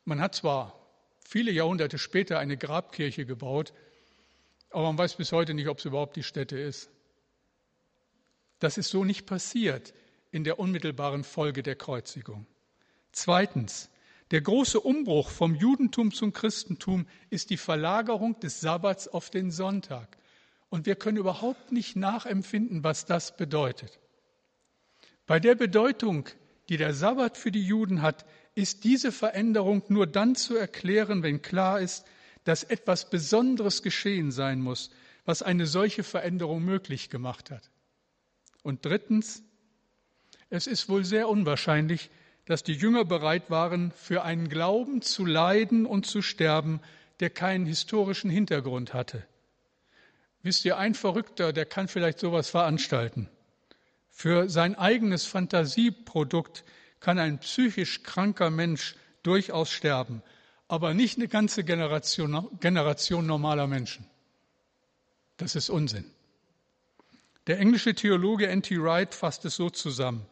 Man 0.04 0.20
hat 0.20 0.36
zwar 0.36 0.78
viele 1.28 1.50
Jahrhunderte 1.50 1.98
später 1.98 2.38
eine 2.38 2.56
Grabkirche 2.56 3.26
gebaut, 3.26 3.72
aber 4.70 4.84
man 4.84 4.98
weiß 4.98 5.16
bis 5.16 5.32
heute 5.32 5.54
nicht, 5.54 5.68
ob 5.68 5.78
es 5.78 5.84
überhaupt 5.84 6.16
die 6.16 6.22
Stätte 6.22 6.58
ist. 6.58 6.90
Das 8.58 8.78
ist 8.78 8.90
so 8.90 9.04
nicht 9.04 9.26
passiert 9.26 9.94
in 10.30 10.44
der 10.44 10.58
unmittelbaren 10.58 11.24
Folge 11.24 11.62
der 11.62 11.76
Kreuzigung. 11.76 12.46
Zweitens, 13.12 13.90
der 14.30 14.42
große 14.42 14.78
Umbruch 14.78 15.30
vom 15.30 15.56
Judentum 15.56 16.12
zum 16.12 16.32
Christentum 16.32 17.06
ist 17.30 17.50
die 17.50 17.56
Verlagerung 17.56 18.38
des 18.38 18.60
Sabbats 18.60 19.08
auf 19.08 19.30
den 19.30 19.50
Sonntag. 19.50 20.16
Und 20.68 20.86
wir 20.86 20.94
können 20.94 21.16
überhaupt 21.16 21.72
nicht 21.72 21.96
nachempfinden, 21.96 22.84
was 22.84 23.06
das 23.06 23.36
bedeutet. 23.36 23.98
Bei 25.26 25.40
der 25.40 25.56
Bedeutung, 25.56 26.28
die 26.68 26.76
der 26.76 26.94
Sabbat 26.94 27.36
für 27.36 27.50
die 27.50 27.64
Juden 27.64 28.02
hat, 28.02 28.24
ist 28.54 28.84
diese 28.84 29.10
Veränderung 29.10 29.82
nur 29.88 30.06
dann 30.06 30.36
zu 30.36 30.56
erklären, 30.56 31.24
wenn 31.24 31.42
klar 31.42 31.80
ist, 31.80 32.06
dass 32.44 32.64
etwas 32.64 33.10
Besonderes 33.10 33.82
geschehen 33.82 34.32
sein 34.32 34.60
muss, 34.60 34.90
was 35.24 35.42
eine 35.42 35.66
solche 35.66 36.02
Veränderung 36.02 36.64
möglich 36.64 37.10
gemacht 37.10 37.50
hat. 37.50 37.70
Und 38.62 38.84
drittens, 38.84 39.42
es 40.48 40.66
ist 40.66 40.88
wohl 40.88 41.04
sehr 41.04 41.28
unwahrscheinlich, 41.28 42.10
dass 42.46 42.62
die 42.62 42.72
Jünger 42.72 43.04
bereit 43.04 43.50
waren, 43.50 43.92
für 43.92 44.22
einen 44.22 44.48
Glauben 44.48 45.02
zu 45.02 45.24
leiden 45.24 45.86
und 45.86 46.06
zu 46.06 46.22
sterben, 46.22 46.80
der 47.20 47.30
keinen 47.30 47.66
historischen 47.66 48.30
Hintergrund 48.30 48.94
hatte. 48.94 49.24
Wisst 50.42 50.64
ihr, 50.64 50.78
ein 50.78 50.94
Verrückter, 50.94 51.52
der 51.52 51.66
kann 51.66 51.86
vielleicht 51.86 52.18
sowas 52.18 52.48
veranstalten. 52.48 53.28
Für 54.08 54.48
sein 54.48 54.74
eigenes 54.74 55.26
Fantasieprodukt 55.26 56.64
kann 56.98 57.18
ein 57.18 57.38
psychisch 57.38 58.02
kranker 58.02 58.50
Mensch 58.50 58.96
durchaus 59.22 59.70
sterben, 59.70 60.22
aber 60.70 60.94
nicht 60.94 61.18
eine 61.18 61.26
ganze 61.26 61.64
Generation, 61.64 62.48
Generation 62.60 63.26
normaler 63.26 63.66
Menschen. 63.66 64.06
Das 65.36 65.56
ist 65.56 65.68
Unsinn. 65.68 66.04
Der 67.48 67.58
englische 67.58 67.92
Theologe 67.92 68.46
N.T. 68.46 68.80
Wright 68.80 69.12
fasst 69.12 69.44
es 69.44 69.56
so 69.56 69.68
zusammen. 69.70 70.26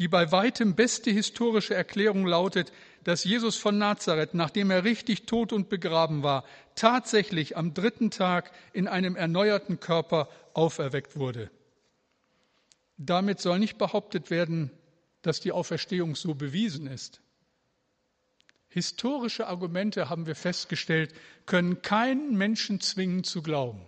Die 0.00 0.08
bei 0.08 0.32
weitem 0.32 0.74
beste 0.74 1.12
historische 1.12 1.76
Erklärung 1.76 2.26
lautet, 2.26 2.72
dass 3.04 3.22
Jesus 3.22 3.56
von 3.56 3.78
Nazareth, 3.78 4.34
nachdem 4.34 4.72
er 4.72 4.82
richtig 4.82 5.26
tot 5.26 5.52
und 5.52 5.68
begraben 5.68 6.24
war, 6.24 6.42
tatsächlich 6.74 7.56
am 7.56 7.72
dritten 7.72 8.10
Tag 8.10 8.50
in 8.72 8.88
einem 8.88 9.14
erneuerten 9.14 9.78
Körper 9.78 10.28
auferweckt 10.54 11.14
wurde. 11.14 11.52
Damit 12.96 13.40
soll 13.40 13.60
nicht 13.60 13.78
behauptet 13.78 14.30
werden, 14.30 14.72
dass 15.22 15.38
die 15.38 15.52
Auferstehung 15.52 16.16
so 16.16 16.34
bewiesen 16.34 16.88
ist. 16.88 17.20
Historische 18.74 19.46
Argumente, 19.46 20.10
haben 20.10 20.26
wir 20.26 20.36
festgestellt, 20.36 21.14
können 21.46 21.80
keinen 21.80 22.36
Menschen 22.36 22.80
zwingen 22.80 23.24
zu 23.24 23.42
glauben 23.42 23.86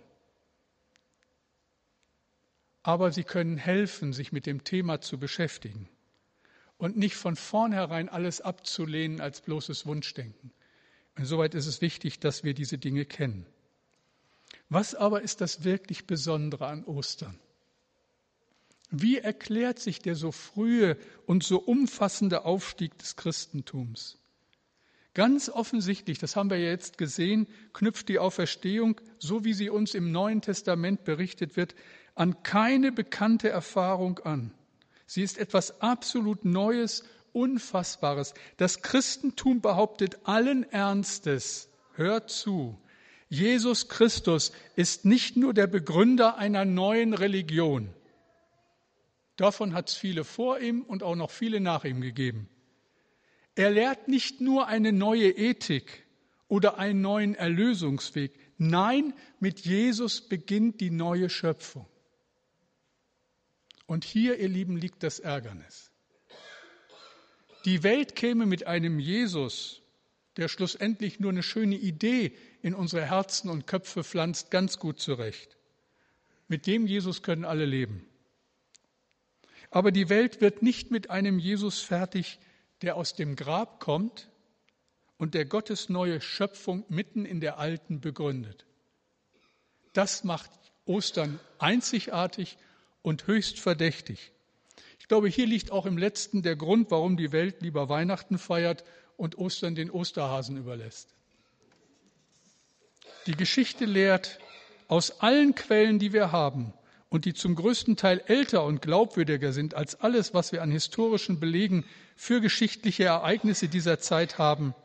aber 2.87 3.11
sie 3.11 3.25
können 3.25 3.57
helfen, 3.57 4.13
sich 4.13 4.31
mit 4.31 4.45
dem 4.45 4.63
Thema 4.63 5.01
zu 5.01 5.19
beschäftigen 5.19 5.89
und 6.77 6.95
nicht 6.95 7.15
von 7.17 7.35
vornherein 7.35 8.07
alles 8.07 8.39
abzulehnen 8.39 9.19
als 9.19 9.41
bloßes 9.41 9.85
Wunschdenken. 9.85 10.53
Insoweit 11.17 11.53
ist 11.53 11.67
es 11.67 11.81
wichtig, 11.81 12.21
dass 12.21 12.45
wir 12.45 12.53
diese 12.53 12.77
Dinge 12.77 13.03
kennen. 13.03 13.45
Was 14.69 14.95
aber 14.95 15.21
ist 15.21 15.41
das 15.41 15.65
wirklich 15.65 16.07
Besondere 16.07 16.67
an 16.67 16.85
Ostern? 16.85 17.37
Wie 18.89 19.17
erklärt 19.17 19.79
sich 19.79 19.99
der 19.99 20.15
so 20.15 20.31
frühe 20.31 20.95
und 21.25 21.43
so 21.43 21.59
umfassende 21.59 22.45
Aufstieg 22.45 22.97
des 22.99 23.17
Christentums? 23.17 24.17
Ganz 25.17 25.49
offensichtlich, 25.49 26.19
das 26.19 26.35
haben 26.35 26.51
wir 26.51 26.59
jetzt 26.59 26.99
gesehen, 26.99 27.47
knüpft 27.73 28.07
die 28.07 28.19
Auferstehung, 28.19 29.01
so 29.17 29.43
wie 29.43 29.53
sie 29.55 29.71
uns 29.71 29.95
im 29.95 30.11
Neuen 30.11 30.41
Testament 30.41 31.05
berichtet 31.05 31.57
wird, 31.57 31.73
an 32.13 32.43
keine 32.43 32.91
bekannte 32.91 33.49
Erfahrung 33.49 34.19
an. 34.19 34.51
Sie 35.07 35.23
ist 35.23 35.39
etwas 35.39 35.81
absolut 35.81 36.45
Neues, 36.45 37.03
Unfassbares. 37.33 38.35
Das 38.57 38.83
Christentum 38.83 39.59
behauptet 39.59 40.19
allen 40.25 40.71
Ernstes, 40.71 41.67
hört 41.95 42.29
zu, 42.29 42.79
Jesus 43.27 43.89
Christus 43.89 44.51
ist 44.75 45.03
nicht 45.03 45.35
nur 45.35 45.55
der 45.55 45.65
Begründer 45.65 46.37
einer 46.37 46.63
neuen 46.63 47.15
Religion. 47.15 47.89
Davon 49.35 49.73
hat 49.73 49.89
es 49.89 49.95
viele 49.95 50.23
vor 50.23 50.59
ihm 50.59 50.83
und 50.83 51.01
auch 51.01 51.15
noch 51.15 51.31
viele 51.31 51.59
nach 51.59 51.85
ihm 51.85 52.01
gegeben. 52.01 52.49
Er 53.57 53.71
lehrt 53.71 54.07
nicht 54.07 54.39
nur 54.39 54.67
eine 54.67 54.93
neue 54.93 55.31
Ethik 55.31 56.05
oder 56.47 56.77
einen 56.77 57.01
neuen 57.01 57.33
Erlösungsweg. 57.33 58.31
Nein, 58.59 59.15
mit 59.39 59.61
Jesus 59.61 60.21
beginnt 60.21 60.79
die 60.79 60.91
neue 60.91 61.27
Schöpfung. 61.27 61.87
Und 63.87 64.05
hier, 64.05 64.37
ihr 64.37 64.47
Lieben, 64.47 64.77
liegt 64.77 65.01
das 65.01 65.17
Ärgernis. 65.17 65.89
Die 67.65 67.81
Welt 67.81 68.15
käme 68.15 68.45
mit 68.45 68.67
einem 68.67 68.99
Jesus, 68.99 69.81
der 70.37 70.49
schlussendlich 70.49 71.19
nur 71.19 71.31
eine 71.31 71.41
schöne 71.41 71.77
Idee 71.77 72.37
in 72.61 72.75
unsere 72.75 73.05
Herzen 73.05 73.49
und 73.49 73.65
Köpfe 73.65 74.03
pflanzt, 74.03 74.51
ganz 74.51 74.77
gut 74.77 74.99
zurecht. 74.99 75.57
Mit 76.47 76.67
dem 76.67 76.85
Jesus 76.85 77.23
können 77.23 77.43
alle 77.43 77.65
leben. 77.65 78.05
Aber 79.71 79.91
die 79.91 80.09
Welt 80.09 80.41
wird 80.41 80.61
nicht 80.61 80.91
mit 80.91 81.09
einem 81.09 81.39
Jesus 81.39 81.81
fertig, 81.81 82.37
der 82.81 82.95
aus 82.95 83.15
dem 83.15 83.35
Grab 83.35 83.79
kommt 83.79 84.29
und 85.17 85.33
der 85.33 85.45
Gottes 85.45 85.89
neue 85.89 86.21
Schöpfung 86.21 86.85
mitten 86.89 87.25
in 87.25 87.41
der 87.41 87.57
alten 87.57 88.01
begründet. 88.01 88.65
Das 89.93 90.23
macht 90.23 90.51
Ostern 90.85 91.39
einzigartig 91.57 92.57
und 93.01 93.27
höchst 93.27 93.59
verdächtig. 93.59 94.31
Ich 94.99 95.07
glaube, 95.07 95.27
hier 95.27 95.47
liegt 95.47 95.71
auch 95.71 95.85
im 95.85 95.97
letzten 95.97 96.43
der 96.43 96.55
Grund, 96.55 96.91
warum 96.91 97.17
die 97.17 97.31
Welt 97.31 97.61
lieber 97.61 97.89
Weihnachten 97.89 98.37
feiert 98.37 98.83
und 99.15 99.37
Ostern 99.37 99.73
den 99.73 99.89
Osterhasen 99.89 100.57
überlässt. 100.57 101.15
Die 103.25 103.35
Geschichte 103.35 103.85
lehrt 103.85 104.39
aus 104.87 105.19
allen 105.21 105.55
Quellen, 105.55 105.99
die 105.99 106.13
wir 106.13 106.31
haben 106.31 106.73
und 107.09 107.25
die 107.25 107.33
zum 107.33 107.55
größten 107.55 107.95
Teil 107.95 108.21
älter 108.27 108.63
und 108.63 108.81
glaubwürdiger 108.81 109.53
sind 109.53 109.73
als 109.73 109.95
alles, 109.95 110.33
was 110.33 110.51
wir 110.51 110.61
an 110.61 110.71
historischen 110.71 111.39
Belegen 111.39 111.85
für 112.15 112.41
geschichtliche 112.41 113.05
Ereignisse 113.05 113.69
dieser 113.69 113.99
Zeit 113.99 114.37
haben. 114.37 114.75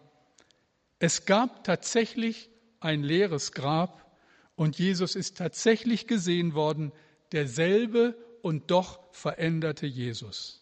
Es 0.99 1.25
gab 1.25 1.65
tatsächlich 1.65 2.49
ein 2.81 3.03
leeres 3.03 3.53
Grab 3.53 4.17
und 4.55 4.79
Jesus 4.79 5.17
ist 5.17 5.39
tatsächlich 5.39 6.07
gesehen 6.07 6.55
worden, 6.55 6.93
derselbe 7.33 8.17
und 8.43 8.71
doch 8.71 9.01
veränderte 9.13 9.87
Jesus. 9.87 10.61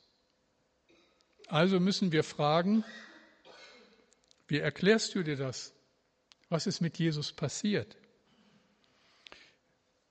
Also 1.48 1.80
müssen 1.80 2.12
wir 2.12 2.24
fragen, 2.24 2.84
wie 4.46 4.58
erklärst 4.58 5.14
du 5.14 5.22
dir 5.22 5.36
das? 5.36 5.74
Was 6.48 6.66
ist 6.66 6.80
mit 6.80 6.98
Jesus 6.98 7.32
passiert? 7.32 7.96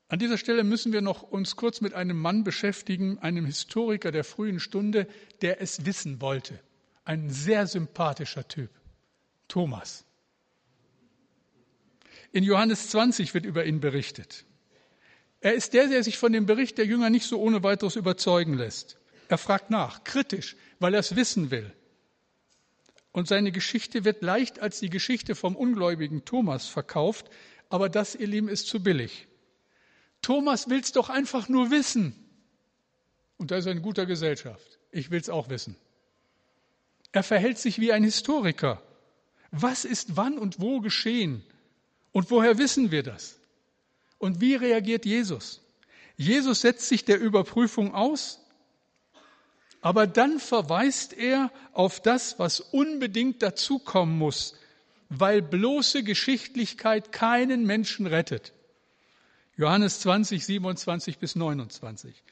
An 0.10 0.18
dieser 0.18 0.40
Stelle 0.40 0.64
müssen 0.64 0.92
wir 0.92 1.02
noch 1.02 1.22
uns 1.22 1.56
kurz 1.56 1.82
mit 1.82 1.94
einem 1.94 2.20
Mann 2.20 2.44
beschäftigen, 2.44 3.20
einem 3.20 3.46
Historiker 3.46 4.12
der 4.12 4.24
frühen 4.24 4.60
Stunde, 4.60 5.08
der 5.42 5.62
es 5.62 5.86
wissen 5.86 6.20
wollte. 6.20 6.60
Ein 7.06 7.30
sehr 7.30 7.68
sympathischer 7.68 8.48
Typ. 8.48 8.72
Thomas. 9.48 10.06
In 12.32 12.44
Johannes 12.44 12.90
20 12.90 13.36
wird 13.36 13.46
über 13.46 13.66
ihn 13.66 13.80
berichtet. 13.80 14.46
Er 15.42 15.54
ist 15.54 15.74
der, 15.74 15.88
der 15.88 16.04
sich 16.04 16.18
von 16.18 16.34
dem 16.34 16.48
Bericht 16.48 16.80
der 16.80 16.86
Jünger 16.86 17.12
nicht 17.12 17.26
so 17.26 17.40
ohne 17.40 17.64
weiteres 17.64 17.96
überzeugen 17.96 18.56
lässt. 18.56 18.98
Er 19.28 19.38
fragt 19.38 19.70
nach, 19.70 20.04
kritisch, 20.04 20.56
weil 20.80 20.96
er 20.96 21.00
es 21.02 21.16
wissen 21.16 21.52
will. 21.52 21.72
Und 23.12 23.28
seine 23.28 23.52
Geschichte 23.52 24.06
wird 24.06 24.24
leicht 24.24 24.60
als 24.60 24.80
die 24.80 24.90
Geschichte 24.90 25.36
vom 25.36 25.56
ungläubigen 25.56 26.26
Thomas 26.26 26.68
verkauft, 26.68 27.30
aber 27.70 27.90
das, 27.90 28.16
ihr 28.16 28.28
Lieben, 28.28 28.50
ist 28.50 28.68
zu 28.68 28.82
billig. 28.82 29.29
Thomas 30.22 30.70
will 30.70 30.80
es 30.80 30.92
doch 30.92 31.10
einfach 31.10 31.50
nur 31.50 31.72
wissen. 31.72 32.16
Und 33.38 33.52
da 33.52 33.58
ist 33.58 33.66
er 33.66 33.72
in 33.72 33.82
guter 33.82 34.06
Gesellschaft. 34.06 34.80
Ich 34.92 35.12
will 35.12 35.20
es 35.20 35.30
auch 35.30 35.50
wissen. 35.50 35.76
Er 37.12 37.24
verhält 37.24 37.58
sich 37.58 37.80
wie 37.80 37.92
ein 37.92 38.04
Historiker. 38.04 38.82
Was 39.52 39.86
ist 39.86 40.16
wann 40.16 40.38
und 40.38 40.60
wo 40.60 40.82
geschehen? 40.82 41.44
Und 42.12 42.30
woher 42.32 42.58
wissen 42.58 42.92
wir 42.92 43.04
das? 43.04 43.40
Und 44.18 44.42
wie 44.42 44.56
reagiert 44.56 45.06
Jesus? 45.06 45.62
Jesus 46.18 46.62
setzt 46.62 46.88
sich 46.88 47.06
der 47.06 47.20
Überprüfung 47.20 47.96
aus, 47.96 48.42
aber 49.82 50.06
dann 50.06 50.40
verweist 50.40 51.14
er 51.14 51.52
auf 51.72 52.02
das, 52.02 52.38
was 52.38 52.60
unbedingt 52.60 53.42
dazukommen 53.42 54.18
muss, 54.18 54.56
weil 55.08 55.42
bloße 55.42 56.04
Geschichtlichkeit 56.04 57.14
keinen 57.14 57.66
Menschen 57.66 58.06
rettet. 58.06 58.52
Johannes 59.60 60.00
20, 60.00 60.46
27 60.46 61.18
bis 61.20 61.36
29. 61.36 62.24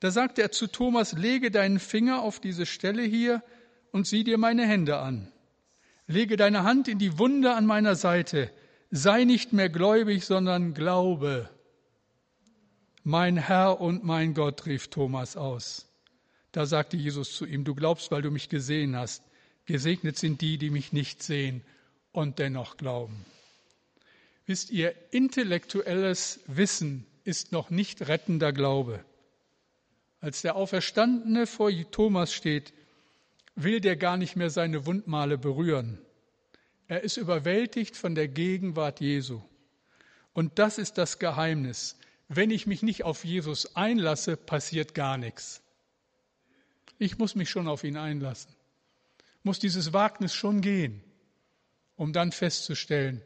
Da 0.00 0.10
sagte 0.10 0.42
er 0.42 0.50
zu 0.50 0.66
Thomas, 0.66 1.14
lege 1.14 1.50
deinen 1.50 1.80
Finger 1.80 2.20
auf 2.20 2.40
diese 2.40 2.66
Stelle 2.66 3.02
hier 3.02 3.42
und 3.90 4.06
sieh 4.06 4.22
dir 4.22 4.36
meine 4.36 4.66
Hände 4.66 4.98
an. 4.98 5.32
Lege 6.06 6.36
deine 6.36 6.62
Hand 6.62 6.86
in 6.88 6.98
die 6.98 7.18
Wunde 7.18 7.54
an 7.54 7.64
meiner 7.64 7.94
Seite. 7.94 8.50
Sei 8.90 9.24
nicht 9.24 9.54
mehr 9.54 9.70
gläubig, 9.70 10.26
sondern 10.26 10.74
glaube. 10.74 11.48
Mein 13.02 13.38
Herr 13.38 13.80
und 13.80 14.04
mein 14.04 14.34
Gott, 14.34 14.66
rief 14.66 14.88
Thomas 14.88 15.38
aus. 15.38 15.86
Da 16.52 16.66
sagte 16.66 16.98
Jesus 16.98 17.34
zu 17.34 17.46
ihm, 17.46 17.64
du 17.64 17.74
glaubst, 17.74 18.10
weil 18.10 18.20
du 18.20 18.30
mich 18.30 18.50
gesehen 18.50 18.94
hast. 18.94 19.24
Gesegnet 19.64 20.18
sind 20.18 20.42
die, 20.42 20.58
die 20.58 20.68
mich 20.68 20.92
nicht 20.92 21.22
sehen 21.22 21.62
und 22.12 22.38
dennoch 22.38 22.76
glauben. 22.76 23.24
Wisst 24.46 24.70
ihr, 24.70 24.94
intellektuelles 25.10 26.40
Wissen 26.46 27.06
ist 27.24 27.52
noch 27.52 27.70
nicht 27.70 28.08
rettender 28.08 28.52
Glaube. 28.52 29.04
Als 30.20 30.42
der 30.42 30.56
Auferstandene 30.56 31.46
vor 31.46 31.70
Thomas 31.90 32.32
steht, 32.32 32.72
will 33.54 33.80
der 33.80 33.96
gar 33.96 34.16
nicht 34.16 34.36
mehr 34.36 34.50
seine 34.50 34.86
Wundmale 34.86 35.38
berühren. 35.38 35.98
Er 36.88 37.02
ist 37.02 37.16
überwältigt 37.16 37.96
von 37.96 38.14
der 38.14 38.28
Gegenwart 38.28 39.00
Jesu. 39.00 39.40
Und 40.32 40.58
das 40.58 40.78
ist 40.78 40.98
das 40.98 41.18
Geheimnis. 41.18 41.96
Wenn 42.28 42.50
ich 42.50 42.66
mich 42.66 42.82
nicht 42.82 43.04
auf 43.04 43.24
Jesus 43.24 43.76
einlasse, 43.76 44.36
passiert 44.36 44.94
gar 44.94 45.16
nichts. 45.16 45.62
Ich 46.98 47.18
muss 47.18 47.34
mich 47.34 47.50
schon 47.50 47.68
auf 47.68 47.84
ihn 47.84 47.96
einlassen, 47.96 48.54
muss 49.42 49.58
dieses 49.58 49.92
Wagnis 49.92 50.34
schon 50.34 50.60
gehen, 50.60 51.02
um 51.96 52.12
dann 52.12 52.32
festzustellen, 52.32 53.22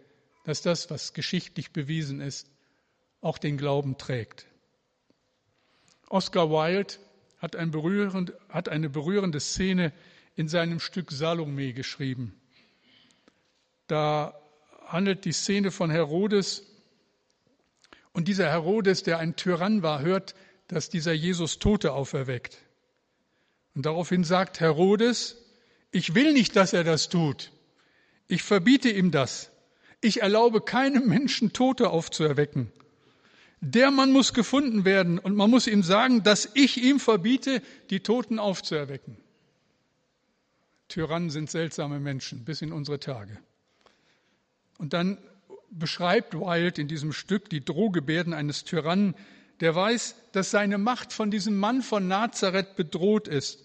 dass 0.49 0.63
das, 0.63 0.89
was 0.89 1.13
geschichtlich 1.13 1.73
bewiesen 1.73 2.23
ist, 2.23 2.49
auch 3.21 3.37
den 3.37 3.59
Glauben 3.59 3.99
trägt. 3.99 4.47
Oscar 6.09 6.49
Wilde 6.49 6.95
hat, 7.37 7.55
ein 7.55 7.71
berührend, 7.71 8.33
hat 8.49 8.71
eine 8.71 8.89
berührende 8.89 9.41
Szene 9.41 9.93
in 10.37 10.49
seinem 10.49 10.81
Stück 10.81 11.13
Salome 11.13 11.75
geschrieben. 11.75 12.33
Da 13.89 14.41
handelt 14.87 15.27
die 15.27 15.33
Szene 15.33 15.71
von 15.71 15.91
Herodes. 15.91 16.65
Und 18.13 18.27
dieser 18.27 18.49
Herodes, 18.49 19.03
der 19.03 19.19
ein 19.19 19.37
Tyrann 19.37 19.83
war, 19.83 20.01
hört, 20.01 20.35
dass 20.67 20.89
dieser 20.89 21.13
Jesus 21.13 21.59
Tote 21.59 21.93
auferweckt. 21.93 22.57
Und 23.75 23.85
daraufhin 23.85 24.25
sagt 24.25 24.61
Herodes, 24.61 25.37
ich 25.91 26.15
will 26.15 26.33
nicht, 26.33 26.57
dass 26.57 26.73
er 26.73 26.85
das 26.85 27.11
tut. 27.11 27.53
Ich 28.29 28.43
verbiete 28.43 28.89
ihm 28.89 29.11
das. 29.11 29.51
Ich 30.01 30.23
erlaube 30.23 30.61
keinem 30.61 31.07
Menschen 31.07 31.53
Tote 31.53 31.91
aufzuerwecken. 31.91 32.71
Der 33.61 33.91
Mann 33.91 34.13
muss 34.13 34.35
gefunden 34.35 34.85
werden 34.85 35.19
und 35.19 35.35
man 35.35 35.51
muss 35.51 35.67
ihm 35.67 35.83
sagen, 35.83 36.23
dass 36.23 36.49
ich 36.55 36.83
ihm 36.83 37.01
verbiete, 37.01 37.61
die 37.91 38.01
Toten 38.01 38.39
aufzuerwecken. 38.39 39.17
Tyrannen 40.87 41.31
sind 41.31 41.51
seltsame 41.51 41.99
Menschen 41.99 42.45
bis 42.45 42.63
in 42.63 42.73
unsere 42.73 43.01
Tage. 43.01 43.39
Und 44.79 44.93
dann 44.93 45.19
beschreibt 45.71 46.35
Wilde 46.35 46.81
in 46.81 46.89
diesem 46.89 47.13
Stück 47.13 47.51
die 47.51 47.65
Drohgebärden 47.65 48.33
eines 48.33 48.65
Tyrannen, 48.65 49.15
der 49.61 49.75
weiß, 49.75 50.15
dass 50.33 50.53
seine 50.53 50.79
Macht 50.79 51.13
von 51.13 51.31
diesem 51.31 51.59
Mann 51.59 51.83
von 51.83 52.07
Nazareth 52.07 52.77
bedroht 52.77 53.27
ist. 53.27 53.65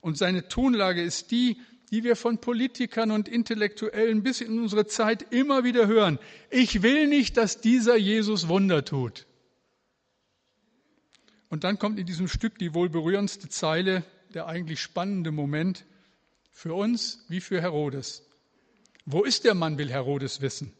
Und 0.00 0.16
seine 0.16 0.48
Tonlage 0.48 1.02
ist 1.02 1.30
die, 1.30 1.60
die 1.90 2.04
wir 2.04 2.16
von 2.16 2.38
Politikern 2.38 3.10
und 3.10 3.28
Intellektuellen 3.28 4.22
bis 4.22 4.40
in 4.40 4.58
unsere 4.58 4.86
Zeit 4.86 5.32
immer 5.32 5.64
wieder 5.64 5.86
hören. 5.86 6.18
Ich 6.50 6.82
will 6.82 7.06
nicht, 7.06 7.36
dass 7.36 7.60
dieser 7.60 7.96
Jesus 7.96 8.48
Wunder 8.48 8.84
tut. 8.84 9.26
Und 11.48 11.64
dann 11.64 11.78
kommt 11.78 11.98
in 11.98 12.06
diesem 12.06 12.28
Stück 12.28 12.58
die 12.58 12.74
wohl 12.74 12.88
berührendste 12.88 13.48
Zeile, 13.48 14.02
der 14.34 14.46
eigentlich 14.46 14.80
spannende 14.80 15.30
Moment 15.30 15.84
für 16.50 16.74
uns 16.74 17.24
wie 17.28 17.40
für 17.40 17.60
Herodes. 17.60 18.24
Wo 19.04 19.22
ist 19.22 19.44
der 19.44 19.54
Mann, 19.54 19.78
will 19.78 19.90
Herodes 19.90 20.40
wissen. 20.40 20.72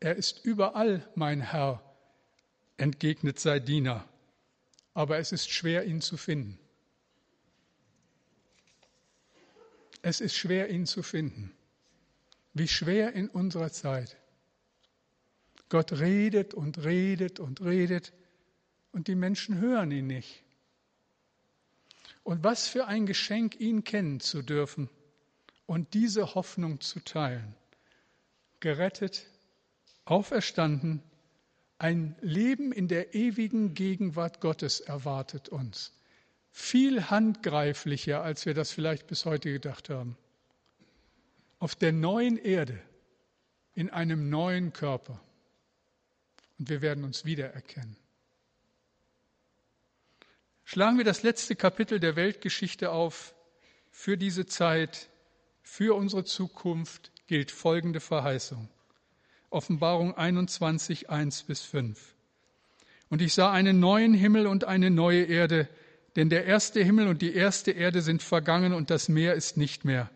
Er 0.00 0.16
ist 0.16 0.44
überall, 0.44 1.08
mein 1.14 1.40
Herr, 1.40 1.80
entgegnet 2.76 3.38
sein 3.38 3.64
Diener, 3.64 4.04
aber 4.92 5.18
es 5.18 5.32
ist 5.32 5.50
schwer, 5.50 5.84
ihn 5.84 6.00
zu 6.00 6.16
finden. 6.16 6.58
Es 10.06 10.20
ist 10.20 10.36
schwer, 10.36 10.68
ihn 10.68 10.84
zu 10.84 11.02
finden. 11.02 11.50
Wie 12.52 12.68
schwer 12.68 13.14
in 13.14 13.26
unserer 13.30 13.72
Zeit. 13.72 14.18
Gott 15.70 15.92
redet 15.92 16.52
und 16.52 16.84
redet 16.84 17.40
und 17.40 17.62
redet 17.62 18.12
und 18.92 19.08
die 19.08 19.14
Menschen 19.14 19.56
hören 19.56 19.90
ihn 19.92 20.06
nicht. 20.06 20.44
Und 22.22 22.44
was 22.44 22.68
für 22.68 22.86
ein 22.86 23.06
Geschenk, 23.06 23.58
ihn 23.58 23.82
kennen 23.82 24.20
zu 24.20 24.42
dürfen 24.42 24.90
und 25.64 25.94
diese 25.94 26.34
Hoffnung 26.34 26.82
zu 26.82 27.00
teilen. 27.00 27.54
Gerettet, 28.60 29.26
auferstanden, 30.04 31.02
ein 31.78 32.14
Leben 32.20 32.72
in 32.72 32.88
der 32.88 33.14
ewigen 33.14 33.72
Gegenwart 33.72 34.42
Gottes 34.42 34.80
erwartet 34.80 35.48
uns 35.48 35.94
viel 36.56 37.10
handgreiflicher, 37.10 38.22
als 38.22 38.46
wir 38.46 38.54
das 38.54 38.70
vielleicht 38.70 39.08
bis 39.08 39.24
heute 39.24 39.52
gedacht 39.52 39.90
haben. 39.90 40.16
Auf 41.58 41.74
der 41.74 41.90
neuen 41.90 42.36
Erde, 42.36 42.80
in 43.74 43.90
einem 43.90 44.30
neuen 44.30 44.72
Körper. 44.72 45.20
Und 46.60 46.68
wir 46.68 46.80
werden 46.80 47.02
uns 47.02 47.24
wiedererkennen. 47.24 47.96
Schlagen 50.62 50.96
wir 50.96 51.04
das 51.04 51.24
letzte 51.24 51.56
Kapitel 51.56 51.98
der 51.98 52.14
Weltgeschichte 52.14 52.92
auf. 52.92 53.34
Für 53.90 54.16
diese 54.16 54.46
Zeit, 54.46 55.08
für 55.60 55.96
unsere 55.96 56.22
Zukunft 56.22 57.10
gilt 57.26 57.50
folgende 57.50 57.98
Verheißung. 57.98 58.68
Offenbarung 59.50 60.16
21, 60.16 61.10
1 61.10 61.42
bis 61.42 61.62
5. 61.62 62.14
Und 63.10 63.22
ich 63.22 63.34
sah 63.34 63.50
einen 63.50 63.80
neuen 63.80 64.14
Himmel 64.14 64.46
und 64.46 64.62
eine 64.62 64.90
neue 64.90 65.24
Erde, 65.24 65.68
denn 66.16 66.30
der 66.30 66.44
erste 66.44 66.82
Himmel 66.82 67.08
und 67.08 67.22
die 67.22 67.34
erste 67.34 67.72
Erde 67.72 68.00
sind 68.00 68.22
vergangen 68.22 68.72
und 68.72 68.90
das 68.90 69.08
Meer 69.08 69.34
ist 69.34 69.56
nicht 69.56 69.84
mehr. 69.84 70.10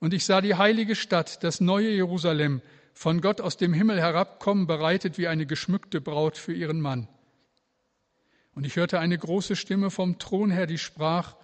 Und 0.00 0.12
ich 0.12 0.24
sah 0.24 0.40
die 0.40 0.56
heilige 0.56 0.96
Stadt, 0.96 1.44
das 1.44 1.60
neue 1.60 1.90
Jerusalem, 1.90 2.60
von 2.92 3.20
Gott 3.20 3.40
aus 3.40 3.56
dem 3.56 3.72
Himmel 3.72 4.00
herabkommen, 4.00 4.66
bereitet 4.66 5.18
wie 5.18 5.28
eine 5.28 5.46
geschmückte 5.46 6.00
Braut 6.00 6.36
für 6.36 6.52
ihren 6.52 6.80
Mann. 6.80 7.08
Und 8.54 8.64
ich 8.64 8.76
hörte 8.76 9.00
eine 9.00 9.18
große 9.18 9.56
Stimme 9.56 9.90
vom 9.90 10.18
Thron 10.18 10.50
her, 10.50 10.66
die 10.66 10.78
sprach, 10.78 11.36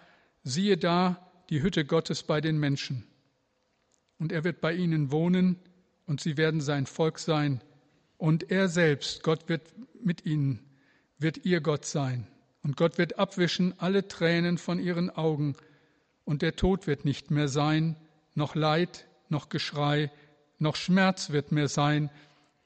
siehe 0.45 0.77
da 0.77 1.31
die 1.51 1.63
Hütte 1.63 1.85
Gottes 1.85 2.23
bei 2.23 2.41
den 2.41 2.59
Menschen. 2.59 3.05
Und 4.19 4.31
er 4.31 4.45
wird 4.45 4.61
bei 4.61 4.73
ihnen 4.73 5.11
wohnen, 5.11 5.57
und 6.07 6.21
sie 6.21 6.37
werden 6.37 6.61
sein 6.61 6.87
Volk 6.87 7.19
sein, 7.19 7.61
und 8.17 8.51
er 8.51 8.69
selbst, 8.69 9.23
Gott 9.23 9.49
wird 9.49 9.63
mit 10.03 10.27
ihnen, 10.27 10.61
wird 11.19 11.45
ihr 11.45 11.61
Gott 11.61 11.85
sein. 11.85 12.27
Und 12.63 12.77
Gott 12.77 12.99
wird 12.99 13.19
abwischen 13.19 13.79
alle 13.79 14.07
Tränen 14.07 14.59
von 14.59 14.79
ihren 14.79 15.11
Augen, 15.11 15.57
und 16.25 16.43
der 16.43 16.55
Tod 16.55 16.87
wird 16.87 17.05
nicht 17.05 17.31
mehr 17.31 17.49
sein, 17.49 17.97
noch 18.35 18.55
Leid, 18.55 19.07
noch 19.29 19.49
Geschrei, 19.49 20.13
noch 20.59 20.77
Schmerz 20.77 21.31
wird 21.31 21.51
mehr 21.51 21.69
sein, 21.69 22.11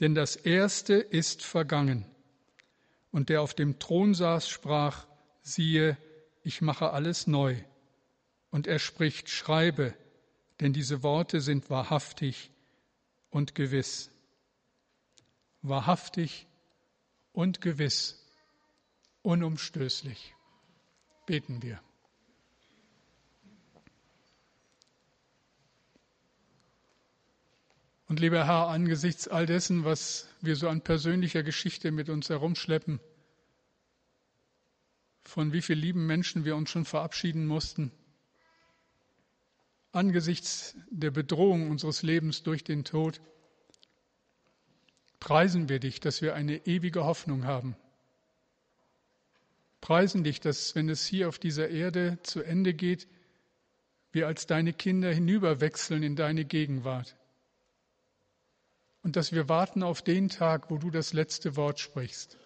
denn 0.01 0.15
das 0.15 0.37
Erste 0.37 0.95
ist 0.95 1.43
vergangen. 1.43 2.05
Und 3.11 3.29
der 3.29 3.41
auf 3.41 3.55
dem 3.55 3.79
Thron 3.79 4.13
saß, 4.13 4.49
sprach, 4.49 5.07
siehe, 5.43 5.97
ich 6.43 6.61
mache 6.61 6.91
alles 6.91 7.27
neu. 7.27 7.57
Und 8.51 8.67
er 8.67 8.79
spricht, 8.79 9.31
schreibe, 9.31 9.95
denn 10.61 10.73
diese 10.73 11.03
Worte 11.03 11.41
sind 11.41 11.71
wahrhaftig 11.71 12.51
und 13.31 13.55
gewiss. 13.55 14.11
Wahrhaftig 15.63 16.47
und 17.33 17.61
gewiss, 17.61 18.24
unumstößlich. 19.25 20.35
Beten 21.27 21.63
wir. 21.63 21.81
Und 28.07 28.21
lieber 28.21 28.47
Herr, 28.47 28.69
angesichts 28.69 29.27
all 29.27 29.47
dessen, 29.47 29.85
was 29.85 30.29
wir 30.43 30.57
so 30.57 30.69
an 30.69 30.83
persönlicher 30.83 31.43
Geschichte 31.43 31.91
mit 31.91 32.11
uns 32.11 32.29
herumschleppen, 32.29 33.01
von 35.23 35.55
wie 35.55 35.63
vielen 35.63 35.81
lieben 35.81 36.07
Menschen 36.07 36.45
wir 36.45 36.55
uns 36.55 36.69
schon 36.71 36.85
verabschieden 36.85 37.47
mussten, 37.47 37.91
angesichts 39.91 40.77
der 40.91 41.11
Bedrohung 41.11 41.71
unseres 41.71 42.03
Lebens 42.03 42.43
durch 42.43 42.63
den 42.63 42.85
Tod, 42.85 43.23
preisen 45.19 45.71
wir 45.71 45.81
dich, 45.81 45.99
dass 46.01 46.21
wir 46.21 46.35
eine 46.35 46.67
ewige 46.67 47.05
Hoffnung 47.05 47.47
haben. 47.47 47.75
Preisen 49.85 50.25
dich, 50.25 50.41
dass 50.41 50.75
wenn 50.75 50.89
es 50.89 51.05
hier 51.05 51.29
auf 51.29 51.39
dieser 51.39 51.69
Erde 51.69 52.19
zu 52.23 52.43
Ende 52.43 52.73
geht, 52.73 53.07
wir 54.13 54.27
als 54.27 54.47
deine 54.47 54.73
Kinder 54.73 55.13
hinüberwechseln 55.13 56.03
in 56.03 56.17
deine 56.17 56.47
Gegenwart 56.47 57.19
und 59.03 59.17
dass 59.17 59.33
wir 59.33 59.51
warten 59.51 59.83
auf 59.83 60.01
den 60.01 60.31
Tag, 60.31 60.71
wo 60.71 60.79
du 60.79 60.89
das 60.89 61.13
letzte 61.13 61.55
Wort 61.57 61.81
sprichst, 61.81 62.39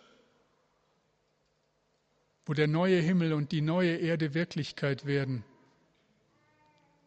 wo 2.44 2.54
der 2.54 2.66
neue 2.66 2.98
Himmel 2.98 3.32
und 3.32 3.52
die 3.52 3.60
neue 3.60 3.98
Erde 3.98 4.34
Wirklichkeit 4.34 5.06
werden 5.06 5.44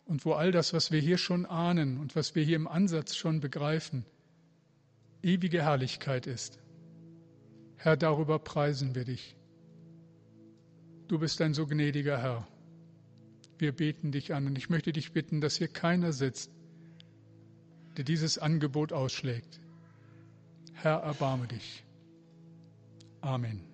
und 0.05 0.23
wo 0.23 0.31
all 0.31 0.53
das, 0.53 0.71
was 0.71 0.91
wir 0.91 1.01
hier 1.01 1.17
schon 1.17 1.45
ahnen 1.45 1.97
und 1.97 2.15
was 2.15 2.35
wir 2.35 2.43
hier 2.45 2.55
im 2.55 2.69
Ansatz 2.69 3.17
schon 3.17 3.41
begreifen, 3.41 4.05
ewige 5.23 5.63
Herrlichkeit 5.63 6.25
ist. 6.25 6.57
Herr, 7.75 7.97
darüber 7.97 8.39
preisen 8.39 8.95
wir 8.95 9.03
dich. 9.03 9.35
Du 11.11 11.19
bist 11.19 11.41
ein 11.41 11.53
so 11.53 11.67
gnädiger 11.67 12.21
Herr. 12.21 12.47
Wir 13.57 13.73
beten 13.73 14.13
dich 14.13 14.33
an 14.33 14.47
und 14.47 14.57
ich 14.57 14.69
möchte 14.69 14.93
dich 14.93 15.11
bitten, 15.11 15.41
dass 15.41 15.57
hier 15.57 15.67
keiner 15.67 16.13
sitzt, 16.13 16.49
der 17.97 18.05
dieses 18.05 18.37
Angebot 18.37 18.93
ausschlägt. 18.93 19.59
Herr, 20.71 20.99
erbarme 20.99 21.47
dich. 21.47 21.83
Amen. 23.19 23.70